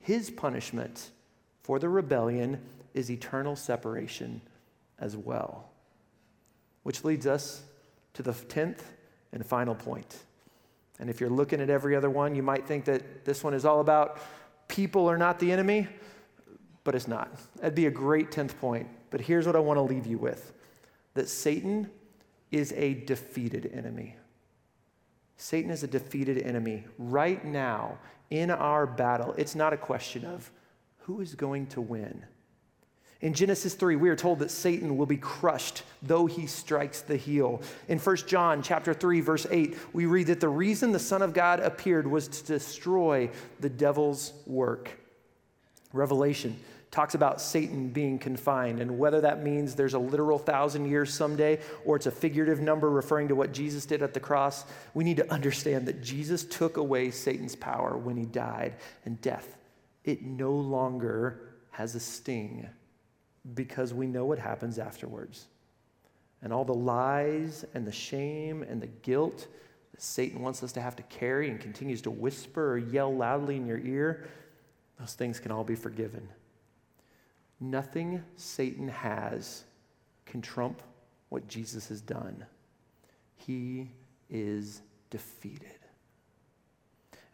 His 0.01 0.31
punishment 0.31 1.11
for 1.63 1.79
the 1.79 1.91
rebellion 1.91 2.63
is 2.95 3.11
eternal 3.11 3.55
separation 3.55 4.41
as 4.99 5.15
well. 5.15 5.69
Which 6.85 7.05
leads 7.05 7.27
us 7.27 7.65
to 8.15 8.23
the 8.23 8.33
10th 8.33 8.81
and 9.33 9.45
final 9.45 9.75
point. 9.75 10.17
And 10.99 11.11
if 11.11 11.21
you're 11.21 11.29
looking 11.29 11.61
at 11.61 11.69
every 11.69 11.95
other 11.95 12.09
one, 12.09 12.35
you 12.35 12.43
might 12.43 12.67
think 12.67 12.87
that 12.87 13.27
this 13.27 13.45
one 13.45 13.53
is 13.53 13.67
all 13.67 13.81
about 13.81 14.19
people 14.69 15.09
are 15.11 15.19
not 15.19 15.39
the 15.39 15.51
enemy, 15.51 15.89
but 16.85 16.95
it's 16.95 17.09
not. 17.09 17.31
That'd 17.57 17.75
be 17.75 17.87
a 17.87 17.91
great 17.91 18.31
10th 18.31 18.59
point. 18.59 18.89
But 19.11 19.21
here's 19.21 19.47
what 19.47 19.57
I 19.57 19.59
want 19.59 19.79
to 19.79 19.83
leave 19.83 20.07
you 20.07 20.19
with 20.19 20.53
that 21.15 21.29
Satan 21.29 21.91
is 22.51 22.73
a 22.77 22.95
defeated 22.95 23.71
enemy. 23.75 24.17
Satan 25.37 25.71
is 25.71 25.83
a 25.83 25.87
defeated 25.87 26.39
enemy. 26.39 26.85
Right 26.99 27.45
now, 27.45 27.99
in 28.31 28.51
our 28.51 28.87
battle, 28.87 29.35
it's 29.37 29.55
not 29.55 29.73
a 29.73 29.77
question 29.77 30.25
of 30.25 30.51
who 30.99 31.21
is 31.21 31.35
going 31.35 31.67
to 31.69 31.81
win. 31.81 32.25
In 33.21 33.35
Genesis 33.35 33.75
3, 33.75 33.97
we 33.97 34.11
are 34.11 34.17
told 34.17 34.39
that 34.39 34.51
Satan 34.51 34.97
will 34.97 35.07
be 35.07 35.17
crushed 35.17 35.83
though 36.03 36.27
he 36.27 36.47
strikes 36.47 37.01
the 37.01 37.17
heel. 37.17 37.61
In 37.89 37.99
1 37.99 38.17
John 38.29 38.63
chapter 38.63 38.95
3 38.95 39.21
verse 39.21 39.47
8, 39.51 39.77
we 39.93 40.07
read 40.07 40.29
that 40.29 40.41
the 40.41 40.49
reason 40.49 40.93
the 40.93 41.01
son 41.01 41.23
of 41.23 41.35
God 41.35 41.59
appeared 41.59 42.07
was 42.07 42.29
to 42.29 42.45
destroy 42.45 43.29
the 43.59 43.69
devil's 43.69 44.33
work. 44.47 44.93
Revelation 45.93 46.57
talks 46.93 47.15
about 47.15 47.41
Satan 47.41 47.89
being 47.89 48.19
confined 48.19 48.81
and 48.81 48.99
whether 48.99 49.21
that 49.21 49.43
means 49.43 49.75
there's 49.75 49.95
a 49.95 49.99
literal 49.99 50.39
1000 50.39 50.87
years 50.87 51.13
someday 51.13 51.59
or 51.85 51.97
it's 51.97 52.07
a 52.07 52.11
figurative 52.11 52.61
number 52.61 52.89
referring 52.89 53.29
to 53.29 53.35
what 53.35 53.53
Jesus 53.53 53.85
did 53.85 54.01
at 54.01 54.15
the 54.15 54.21
cross. 54.21 54.65
We 54.95 55.03
need 55.03 55.17
to 55.17 55.33
understand 55.33 55.87
that 55.87 56.03
Jesus 56.03 56.45
took 56.45 56.77
away 56.77 57.11
Satan's 57.11 57.57
power 57.57 57.97
when 57.99 58.17
he 58.17 58.25
died 58.27 58.77
and 59.05 59.21
death 59.21 59.57
it 60.05 60.23
no 60.23 60.53
longer 60.53 61.41
has 61.73 61.95
a 61.95 62.01
sting 62.01 62.67
because 63.55 63.95
we 63.95 64.07
know 64.07 64.25
what 64.25 64.39
happens 64.39 64.79
afterwards. 64.79 65.47
And 66.43 66.53
all 66.53 66.65
the 66.65 66.75
lies 66.75 67.65
and 67.75 67.87
the 67.87 67.93
shame 67.93 68.63
and 68.63 68.81
the 68.81 68.87
guilt 68.87 69.49
that 69.93 70.03
Satan 70.03 70.41
wants 70.41 70.63
us 70.63 70.73
to 70.73 70.81
have 70.81 70.97
to 70.97 71.03
carry 71.05 71.51
and 71.51 71.61
continues 71.61 72.03
to 72.03 72.11
whisper 72.11 72.73
or 72.73 72.79
yell 72.79 73.15
loudly 73.15 73.57
in 73.57 73.67
your 73.67 73.79
ear, 73.79 74.29
those 74.99 75.15
things 75.15 75.41
can 75.41 75.51
all 75.51 75.65
be 75.65 75.75
forgiven. 75.75 76.29
Nothing 77.61 78.23
Satan 78.37 78.89
has 78.89 79.65
can 80.27 80.41
trump 80.41 80.83
what 81.29 81.49
Jesus 81.49 81.89
has 81.89 82.01
done. 82.01 82.45
He 83.37 83.91
is 84.31 84.83
defeated. 85.11 85.79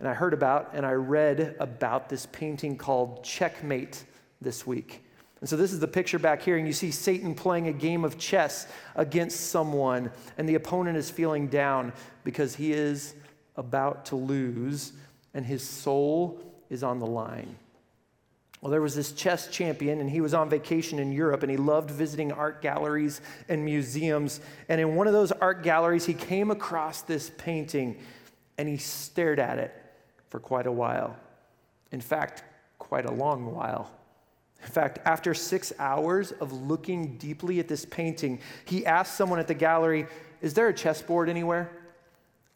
And 0.00 0.08
I 0.08 0.14
heard 0.14 0.34
about 0.34 0.70
and 0.74 0.84
I 0.84 0.92
read 0.92 1.56
about 1.58 2.08
this 2.08 2.26
painting 2.26 2.76
called 2.76 3.22
Checkmate 3.24 4.04
this 4.40 4.66
week. 4.66 5.03
And 5.44 5.48
so 5.50 5.58
this 5.58 5.74
is 5.74 5.78
the 5.78 5.86
picture 5.86 6.18
back 6.18 6.40
here, 6.40 6.56
and 6.56 6.66
you 6.66 6.72
see 6.72 6.90
Satan 6.90 7.34
playing 7.34 7.68
a 7.68 7.72
game 7.74 8.02
of 8.02 8.16
chess 8.16 8.66
against 8.96 9.50
someone, 9.50 10.10
and 10.38 10.48
the 10.48 10.54
opponent 10.54 10.96
is 10.96 11.10
feeling 11.10 11.48
down 11.48 11.92
because 12.24 12.54
he 12.54 12.72
is 12.72 13.14
about 13.54 14.06
to 14.06 14.16
lose, 14.16 14.94
and 15.34 15.44
his 15.44 15.62
soul 15.62 16.40
is 16.70 16.82
on 16.82 16.98
the 16.98 17.04
line. 17.04 17.56
Well, 18.62 18.70
there 18.70 18.80
was 18.80 18.94
this 18.94 19.12
chess 19.12 19.48
champion, 19.48 20.00
and 20.00 20.08
he 20.08 20.22
was 20.22 20.32
on 20.32 20.48
vacation 20.48 20.98
in 20.98 21.12
Europe, 21.12 21.42
and 21.42 21.50
he 21.50 21.58
loved 21.58 21.90
visiting 21.90 22.32
art 22.32 22.62
galleries 22.62 23.20
and 23.46 23.62
museums. 23.66 24.40
And 24.70 24.80
in 24.80 24.94
one 24.94 25.06
of 25.06 25.12
those 25.12 25.30
art 25.30 25.62
galleries, 25.62 26.06
he 26.06 26.14
came 26.14 26.50
across 26.50 27.02
this 27.02 27.30
painting, 27.36 27.98
and 28.56 28.66
he 28.66 28.78
stared 28.78 29.38
at 29.38 29.58
it 29.58 29.74
for 30.30 30.40
quite 30.40 30.66
a 30.66 30.72
while. 30.72 31.14
In 31.92 32.00
fact, 32.00 32.44
quite 32.78 33.04
a 33.04 33.12
long 33.12 33.54
while. 33.54 33.90
In 34.64 34.70
fact, 34.70 34.98
after 35.04 35.34
six 35.34 35.72
hours 35.78 36.32
of 36.32 36.52
looking 36.52 37.18
deeply 37.18 37.60
at 37.60 37.68
this 37.68 37.84
painting, 37.84 38.40
he 38.64 38.86
asked 38.86 39.14
someone 39.14 39.38
at 39.38 39.46
the 39.46 39.54
gallery, 39.54 40.06
Is 40.40 40.54
there 40.54 40.68
a 40.68 40.74
chessboard 40.74 41.28
anywhere? 41.28 41.70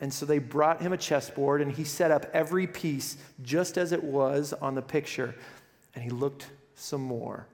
And 0.00 0.12
so 0.12 0.24
they 0.24 0.38
brought 0.38 0.80
him 0.80 0.92
a 0.92 0.96
chessboard, 0.96 1.60
and 1.60 1.70
he 1.70 1.84
set 1.84 2.10
up 2.10 2.26
every 2.32 2.66
piece 2.66 3.18
just 3.42 3.76
as 3.76 3.92
it 3.92 4.02
was 4.02 4.54
on 4.54 4.74
the 4.74 4.82
picture. 4.82 5.34
And 5.94 6.02
he 6.02 6.10
looked 6.10 6.46
some 6.74 7.02
more. 7.02 7.46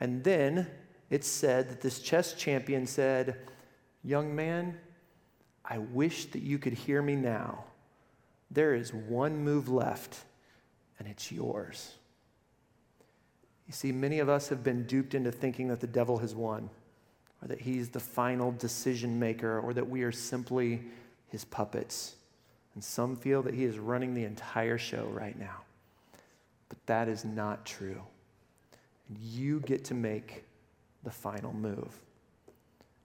And 0.00 0.24
then 0.24 0.68
it 1.10 1.24
said 1.24 1.68
that 1.68 1.80
this 1.80 2.00
chess 2.00 2.32
champion 2.32 2.86
said, 2.86 3.36
Young 4.02 4.34
man, 4.34 4.78
I 5.64 5.78
wish 5.78 6.26
that 6.26 6.42
you 6.42 6.58
could 6.58 6.72
hear 6.72 7.02
me 7.02 7.16
now. 7.16 7.64
There 8.50 8.74
is 8.74 8.94
one 8.94 9.44
move 9.44 9.68
left, 9.68 10.16
and 10.98 11.06
it's 11.06 11.30
yours. 11.30 11.97
You 13.68 13.74
see, 13.74 13.92
many 13.92 14.18
of 14.18 14.28
us 14.28 14.48
have 14.48 14.64
been 14.64 14.84
duped 14.86 15.14
into 15.14 15.30
thinking 15.30 15.68
that 15.68 15.80
the 15.80 15.86
devil 15.86 16.18
has 16.18 16.34
won, 16.34 16.70
or 17.42 17.48
that 17.48 17.60
he's 17.60 17.90
the 17.90 18.00
final 18.00 18.50
decision 18.52 19.18
maker, 19.18 19.60
or 19.60 19.74
that 19.74 19.88
we 19.88 20.02
are 20.02 20.10
simply 20.10 20.80
his 21.28 21.44
puppets. 21.44 22.16
And 22.74 22.82
some 22.82 23.14
feel 23.14 23.42
that 23.42 23.54
he 23.54 23.64
is 23.64 23.78
running 23.78 24.14
the 24.14 24.24
entire 24.24 24.78
show 24.78 25.04
right 25.12 25.38
now. 25.38 25.62
But 26.68 26.78
that 26.86 27.08
is 27.08 27.24
not 27.24 27.66
true. 27.66 28.00
And 29.08 29.18
you 29.18 29.60
get 29.60 29.84
to 29.86 29.94
make 29.94 30.44
the 31.04 31.10
final 31.10 31.52
move. 31.52 31.98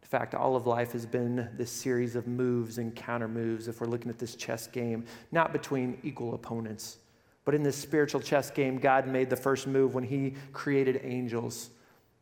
In 0.01 0.07
fact, 0.07 0.35
all 0.35 0.55
of 0.55 0.67
life 0.67 0.91
has 0.93 1.05
been 1.05 1.49
this 1.57 1.71
series 1.71 2.15
of 2.15 2.27
moves 2.27 2.77
and 2.77 2.95
counter 2.95 3.27
moves 3.27 3.67
if 3.67 3.81
we're 3.81 3.87
looking 3.87 4.09
at 4.09 4.19
this 4.19 4.35
chess 4.35 4.67
game, 4.67 5.05
not 5.31 5.51
between 5.51 5.97
equal 6.03 6.35
opponents, 6.35 6.97
but 7.45 7.55
in 7.55 7.63
this 7.63 7.75
spiritual 7.75 8.21
chess 8.21 8.49
game, 8.51 8.77
God 8.77 9.07
made 9.07 9.29
the 9.29 9.35
first 9.35 9.67
move 9.67 9.95
when 9.95 10.03
he 10.03 10.35
created 10.53 11.01
angels. 11.03 11.69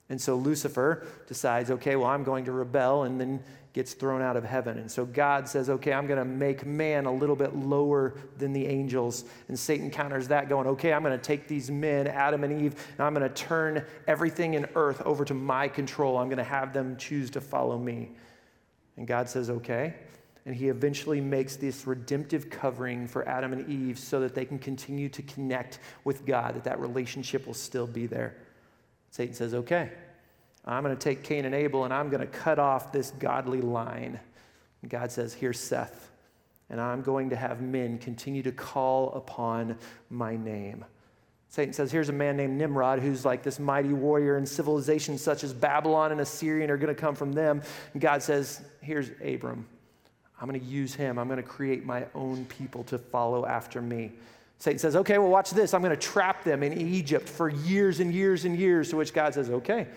And 0.09 0.19
so 0.19 0.35
Lucifer 0.35 1.07
decides, 1.27 1.71
okay, 1.71 1.95
well, 1.95 2.09
I'm 2.09 2.23
going 2.23 2.43
to 2.45 2.51
rebel, 2.51 3.03
and 3.03 3.19
then 3.19 3.41
gets 3.73 3.93
thrown 3.93 4.21
out 4.21 4.35
of 4.35 4.43
heaven. 4.43 4.77
And 4.77 4.91
so 4.91 5.05
God 5.05 5.47
says, 5.47 5.69
okay, 5.69 5.93
I'm 5.93 6.05
going 6.05 6.19
to 6.19 6.25
make 6.25 6.65
man 6.65 7.05
a 7.05 7.13
little 7.13 7.37
bit 7.37 7.55
lower 7.55 8.15
than 8.37 8.51
the 8.51 8.67
angels. 8.67 9.23
And 9.47 9.57
Satan 9.57 9.89
counters 9.89 10.27
that, 10.27 10.49
going, 10.49 10.67
okay, 10.67 10.91
I'm 10.91 11.03
going 11.03 11.17
to 11.17 11.23
take 11.23 11.47
these 11.47 11.71
men, 11.71 12.07
Adam 12.07 12.43
and 12.43 12.61
Eve, 12.61 12.75
and 12.97 12.99
I'm 12.99 13.13
going 13.13 13.27
to 13.27 13.33
turn 13.33 13.85
everything 14.07 14.55
in 14.55 14.67
earth 14.75 15.01
over 15.03 15.23
to 15.23 15.33
my 15.33 15.69
control. 15.69 16.17
I'm 16.17 16.27
going 16.27 16.37
to 16.37 16.43
have 16.43 16.73
them 16.73 16.97
choose 16.97 17.29
to 17.31 17.39
follow 17.39 17.77
me. 17.77 18.11
And 18.97 19.07
God 19.07 19.29
says, 19.29 19.49
okay. 19.49 19.93
And 20.45 20.55
he 20.55 20.69
eventually 20.69 21.21
makes 21.21 21.55
this 21.55 21.85
redemptive 21.85 22.49
covering 22.49 23.07
for 23.07 23.27
Adam 23.27 23.53
and 23.53 23.69
Eve 23.69 23.99
so 23.99 24.19
that 24.21 24.33
they 24.33 24.45
can 24.45 24.57
continue 24.57 25.07
to 25.09 25.21
connect 25.21 25.79
with 26.03 26.25
God, 26.25 26.55
that 26.55 26.63
that 26.63 26.79
relationship 26.79 27.45
will 27.45 27.53
still 27.53 27.85
be 27.85 28.07
there. 28.07 28.35
Satan 29.11 29.35
says, 29.35 29.53
okay, 29.53 29.91
I'm 30.65 30.83
going 30.83 30.95
to 30.95 31.01
take 31.01 31.23
Cain 31.23 31.45
and 31.45 31.53
Abel 31.53 31.83
and 31.85 31.93
I'm 31.93 32.09
going 32.09 32.21
to 32.21 32.27
cut 32.27 32.57
off 32.57 32.91
this 32.91 33.11
godly 33.11 33.61
line. 33.61 34.19
And 34.81 34.89
God 34.89 35.11
says, 35.11 35.33
here's 35.33 35.59
Seth. 35.59 36.09
And 36.71 36.79
I'm 36.79 37.01
going 37.01 37.29
to 37.31 37.35
have 37.35 37.61
men 37.61 37.97
continue 37.97 38.41
to 38.43 38.51
call 38.51 39.11
upon 39.13 39.77
my 40.09 40.37
name. 40.37 40.85
Satan 41.49 41.73
says, 41.73 41.91
Here's 41.91 42.07
a 42.07 42.13
man 42.13 42.37
named 42.37 42.57
Nimrod 42.57 42.99
who's 42.99 43.25
like 43.25 43.43
this 43.43 43.59
mighty 43.59 43.91
warrior, 43.91 44.37
and 44.37 44.47
civilizations 44.47 45.21
such 45.21 45.43
as 45.43 45.53
Babylon 45.53 46.13
and 46.13 46.21
Assyrian 46.21 46.71
are 46.71 46.77
going 46.77 46.95
to 46.95 46.99
come 46.99 47.13
from 47.13 47.33
them. 47.33 47.61
And 47.91 48.01
God 48.01 48.23
says, 48.23 48.61
Here's 48.79 49.11
Abram. 49.21 49.67
I'm 50.41 50.47
going 50.47 50.59
to 50.59 50.65
use 50.65 50.95
him. 50.95 51.19
I'm 51.19 51.27
going 51.27 51.37
to 51.37 51.47
create 51.47 51.85
my 51.85 52.05
own 52.15 52.45
people 52.45 52.83
to 52.85 52.97
follow 52.97 53.45
after 53.45 53.79
me. 53.81 54.11
Satan 54.57 54.79
says, 54.79 54.95
okay, 54.95 55.19
well, 55.19 55.29
watch 55.29 55.51
this. 55.51 55.73
I'm 55.73 55.81
going 55.81 55.95
to 55.95 56.01
trap 56.01 56.43
them 56.43 56.63
in 56.63 56.81
Egypt 56.81 57.29
for 57.29 57.49
years 57.49 57.99
and 57.99 58.11
years 58.11 58.45
and 58.45 58.57
years. 58.57 58.89
To 58.89 58.97
which 58.97 59.13
God 59.13 59.35
says, 59.35 59.49
okay, 59.51 59.87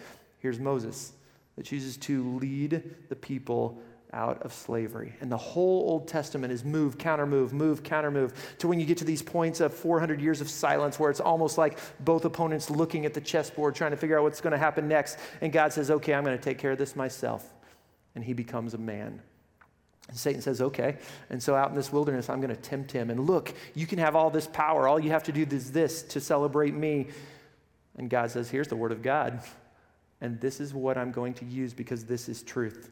here's 0.41 0.61
Moses 0.61 1.13
that 1.57 1.65
chooses 1.65 1.97
to 1.97 2.37
lead 2.39 2.83
the 3.09 3.17
people 3.17 3.79
out 4.13 4.43
of 4.43 4.53
slavery. 4.53 5.15
And 5.21 5.33
the 5.33 5.37
whole 5.37 5.89
Old 5.89 6.09
Testament 6.09 6.53
is 6.53 6.65
move, 6.65 6.99
counter 6.99 7.27
move, 7.27 7.53
move, 7.53 7.83
counter 7.83 8.11
move, 8.11 8.33
to 8.59 8.69
when 8.69 8.79
you 8.79 8.87
get 8.87 8.99
to 8.99 9.05
these 9.05 9.23
points 9.23 9.61
of 9.61 9.75
400 9.75 10.21
years 10.21 10.41
of 10.41 10.49
silence 10.49 10.99
where 10.99 11.11
it's 11.11 11.21
almost 11.21 11.59
like 11.59 11.79
both 12.01 12.25
opponents 12.25 12.71
looking 12.71 13.07
at 13.07 13.15
the 13.15 13.21
chessboard 13.21 13.75
trying 13.75 13.91
to 13.91 13.97
figure 13.97 14.19
out 14.19 14.23
what's 14.23 14.41
going 14.41 14.53
to 14.53 14.59
happen 14.59 14.89
next. 14.89 15.19
And 15.41 15.53
God 15.53 15.73
says, 15.73 15.91
okay, 15.91 16.15
I'm 16.15 16.25
going 16.25 16.37
to 16.37 16.43
take 16.43 16.59
care 16.59 16.73
of 16.73 16.79
this 16.79 16.95
myself. 16.95 17.51
And 18.15 18.23
he 18.23 18.33
becomes 18.35 18.75
a 18.75 18.79
man. 18.79 19.21
And 20.09 20.17
Satan 20.17 20.43
says, 20.43 20.61
okay. 20.61 20.99
And 21.31 21.43
so 21.43 21.55
out 21.55 21.71
in 21.71 21.77
this 21.77 21.93
wilderness, 21.93 22.29
I'm 22.29 22.41
going 22.41 22.55
to 22.55 22.61
tempt 22.61 22.93
him. 22.93 23.11
And 23.11 23.27
look, 23.27 23.55
you 23.75 23.87
can 23.87 23.99
have 23.99 24.15
all 24.15 24.31
this 24.31 24.47
power. 24.47 24.87
All 24.87 25.01
you 25.01 25.11
have 25.11 25.23
to 25.25 25.33
do 25.33 25.47
is 25.51 25.73
this 25.73 26.03
to 26.03 26.21
celebrate 26.21 26.75
me. 26.75 27.09
And 27.97 28.11
God 28.11 28.31
says, 28.31 28.51
here's 28.51 28.69
the 28.69 28.77
word 28.77 28.93
of 28.93 29.03
God. 29.03 29.43
And 30.21 30.41
this 30.41 30.61
is 30.61 30.75
what 30.75 30.99
I'm 30.99 31.11
going 31.11 31.35
to 31.35 31.45
use 31.45 31.73
because 31.73 32.05
this 32.05 32.29
is 32.29 32.43
truth. 32.43 32.91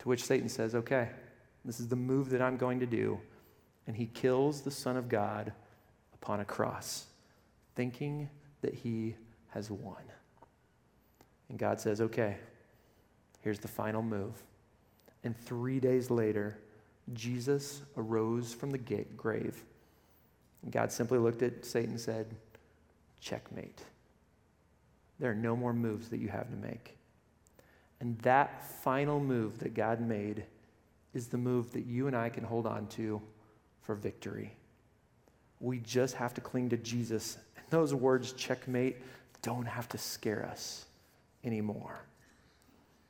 To 0.00 0.08
which 0.08 0.24
Satan 0.24 0.48
says, 0.48 0.74
okay, 0.74 1.10
this 1.64 1.80
is 1.80 1.88
the 1.88 1.96
move 1.96 2.30
that 2.30 2.40
I'm 2.40 2.56
going 2.56 2.80
to 2.80 2.86
do. 2.86 3.20
And 3.86 3.96
he 3.96 4.06
kills 4.06 4.62
the 4.62 4.70
Son 4.70 4.96
of 4.96 5.08
God 5.08 5.52
upon 6.14 6.40
a 6.40 6.44
cross, 6.44 7.06
thinking 7.74 8.28
that 8.62 8.74
he 8.74 9.16
has 9.50 9.70
won. 9.70 10.02
And 11.48 11.58
God 11.58 11.80
says, 11.80 12.00
okay, 12.00 12.36
here's 13.42 13.58
the 13.58 13.68
final 13.68 14.02
move. 14.02 14.42
And 15.26 15.36
three 15.36 15.80
days 15.80 16.08
later, 16.08 16.56
Jesus 17.12 17.82
arose 17.96 18.54
from 18.54 18.70
the 18.70 18.78
grave. 18.78 19.60
God 20.70 20.92
simply 20.92 21.18
looked 21.18 21.42
at 21.42 21.64
Satan 21.64 21.90
and 21.90 22.00
said, 22.00 22.36
Checkmate. 23.18 23.82
There 25.18 25.32
are 25.32 25.34
no 25.34 25.56
more 25.56 25.72
moves 25.72 26.10
that 26.10 26.20
you 26.20 26.28
have 26.28 26.48
to 26.48 26.56
make. 26.56 26.96
And 27.98 28.16
that 28.20 28.62
final 28.84 29.18
move 29.18 29.58
that 29.58 29.74
God 29.74 30.00
made 30.00 30.44
is 31.12 31.26
the 31.26 31.38
move 31.38 31.72
that 31.72 31.86
you 31.86 32.06
and 32.06 32.14
I 32.14 32.28
can 32.28 32.44
hold 32.44 32.64
on 32.64 32.86
to 32.90 33.20
for 33.82 33.96
victory. 33.96 34.54
We 35.58 35.80
just 35.80 36.14
have 36.14 36.34
to 36.34 36.40
cling 36.40 36.68
to 36.68 36.76
Jesus. 36.76 37.36
And 37.56 37.66
those 37.70 37.92
words, 37.92 38.32
checkmate, 38.32 38.98
don't 39.42 39.66
have 39.66 39.88
to 39.88 39.98
scare 39.98 40.46
us 40.46 40.84
anymore. 41.42 41.98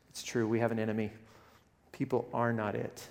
It's 0.09 0.23
true, 0.23 0.49
we 0.49 0.61
have 0.61 0.73
an 0.73 0.79
enemy. 0.79 1.11
People 1.97 2.29
are 2.35 2.53
not 2.53 2.75
it. 2.75 3.09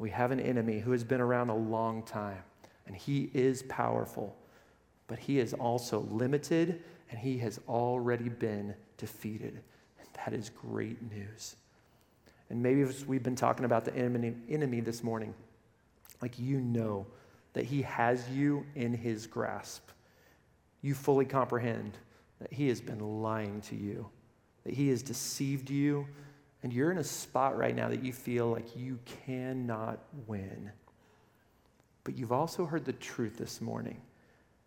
We 0.00 0.10
have 0.10 0.32
an 0.32 0.40
enemy 0.40 0.80
who 0.80 0.90
has 0.90 1.04
been 1.04 1.20
around 1.20 1.50
a 1.50 1.54
long 1.54 2.02
time, 2.02 2.42
and 2.84 2.96
he 2.96 3.30
is 3.32 3.62
powerful, 3.62 4.36
but 5.06 5.20
he 5.20 5.38
is 5.38 5.54
also 5.54 6.00
limited, 6.10 6.82
and 7.10 7.18
he 7.20 7.38
has 7.38 7.60
already 7.68 8.28
been 8.28 8.74
defeated. 8.96 9.60
And 10.00 10.08
that 10.14 10.32
is 10.32 10.50
great 10.50 11.00
news. 11.12 11.54
And 12.48 12.60
maybe 12.60 12.84
we've 13.06 13.22
been 13.22 13.36
talking 13.36 13.64
about 13.64 13.84
the 13.84 13.94
enemy, 13.94 14.34
enemy 14.48 14.80
this 14.80 15.04
morning, 15.04 15.32
like 16.20 16.40
you 16.40 16.58
know 16.58 17.06
that 17.52 17.66
he 17.66 17.82
has 17.82 18.28
you 18.30 18.66
in 18.74 18.92
his 18.92 19.28
grasp. 19.28 19.90
You 20.82 20.94
fully 20.94 21.24
comprehend 21.24 21.98
that 22.40 22.52
he 22.52 22.66
has 22.66 22.80
been 22.80 23.22
lying 23.22 23.60
to 23.60 23.76
you, 23.76 24.08
that 24.64 24.74
he 24.74 24.88
has 24.88 25.04
deceived 25.04 25.70
you 25.70 26.08
and 26.62 26.72
you're 26.72 26.90
in 26.90 26.98
a 26.98 27.04
spot 27.04 27.56
right 27.56 27.74
now 27.74 27.88
that 27.88 28.04
you 28.04 28.12
feel 28.12 28.50
like 28.50 28.76
you 28.76 28.98
cannot 29.26 29.98
win. 30.26 30.70
But 32.04 32.16
you've 32.16 32.32
also 32.32 32.66
heard 32.66 32.84
the 32.84 32.92
truth 32.92 33.38
this 33.38 33.60
morning 33.60 34.00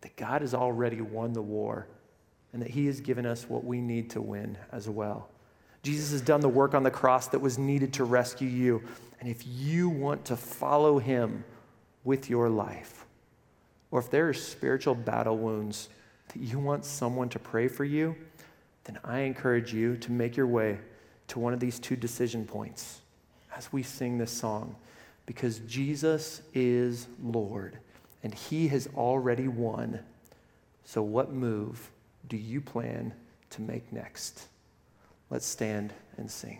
that 0.01 0.15
God 0.15 0.41
has 0.41 0.53
already 0.53 1.01
won 1.01 1.33
the 1.33 1.41
war 1.41 1.87
and 2.51 2.61
that 2.61 2.69
He 2.69 2.87
has 2.87 2.99
given 2.99 3.25
us 3.25 3.49
what 3.49 3.63
we 3.63 3.81
need 3.81 4.09
to 4.11 4.21
win 4.21 4.57
as 4.71 4.89
well. 4.89 5.29
Jesus 5.81 6.11
has 6.11 6.21
done 6.21 6.41
the 6.41 6.49
work 6.49 6.73
on 6.73 6.83
the 6.83 6.91
cross 6.91 7.27
that 7.27 7.39
was 7.39 7.57
needed 7.57 7.93
to 7.93 8.05
rescue 8.05 8.47
you. 8.47 8.83
And 9.19 9.29
if 9.29 9.45
you 9.45 9.89
want 9.89 10.25
to 10.25 10.35
follow 10.35 10.99
Him 10.99 11.43
with 12.03 12.29
your 12.29 12.49
life, 12.49 13.05
or 13.91 13.99
if 13.99 14.09
there 14.09 14.27
are 14.29 14.33
spiritual 14.33 14.95
battle 14.95 15.37
wounds 15.37 15.89
that 16.29 16.39
you 16.39 16.57
want 16.59 16.85
someone 16.85 17.29
to 17.29 17.39
pray 17.39 17.67
for 17.67 17.85
you, 17.85 18.15
then 18.85 18.99
I 19.03 19.19
encourage 19.19 19.73
you 19.73 19.97
to 19.97 20.11
make 20.11 20.35
your 20.35 20.47
way 20.47 20.79
to 21.29 21.39
one 21.39 21.53
of 21.53 21.59
these 21.59 21.79
two 21.79 21.95
decision 21.95 22.45
points 22.45 23.01
as 23.55 23.71
we 23.71 23.83
sing 23.83 24.17
this 24.17 24.31
song. 24.31 24.75
because 25.25 25.59
Jesus 25.59 26.41
is 26.53 27.07
Lord 27.23 27.77
and 28.23 28.33
he 28.33 28.67
has 28.69 28.89
already 28.95 29.47
won. 29.47 29.99
So, 30.85 31.01
what 31.01 31.31
move 31.31 31.91
do 32.27 32.37
you 32.37 32.59
plan 32.61 33.13
to 33.51 33.61
make 33.61 33.91
next? 33.93 34.47
Let's 35.29 35.45
stand 35.45 35.93
and 36.17 36.29
sing. 36.29 36.59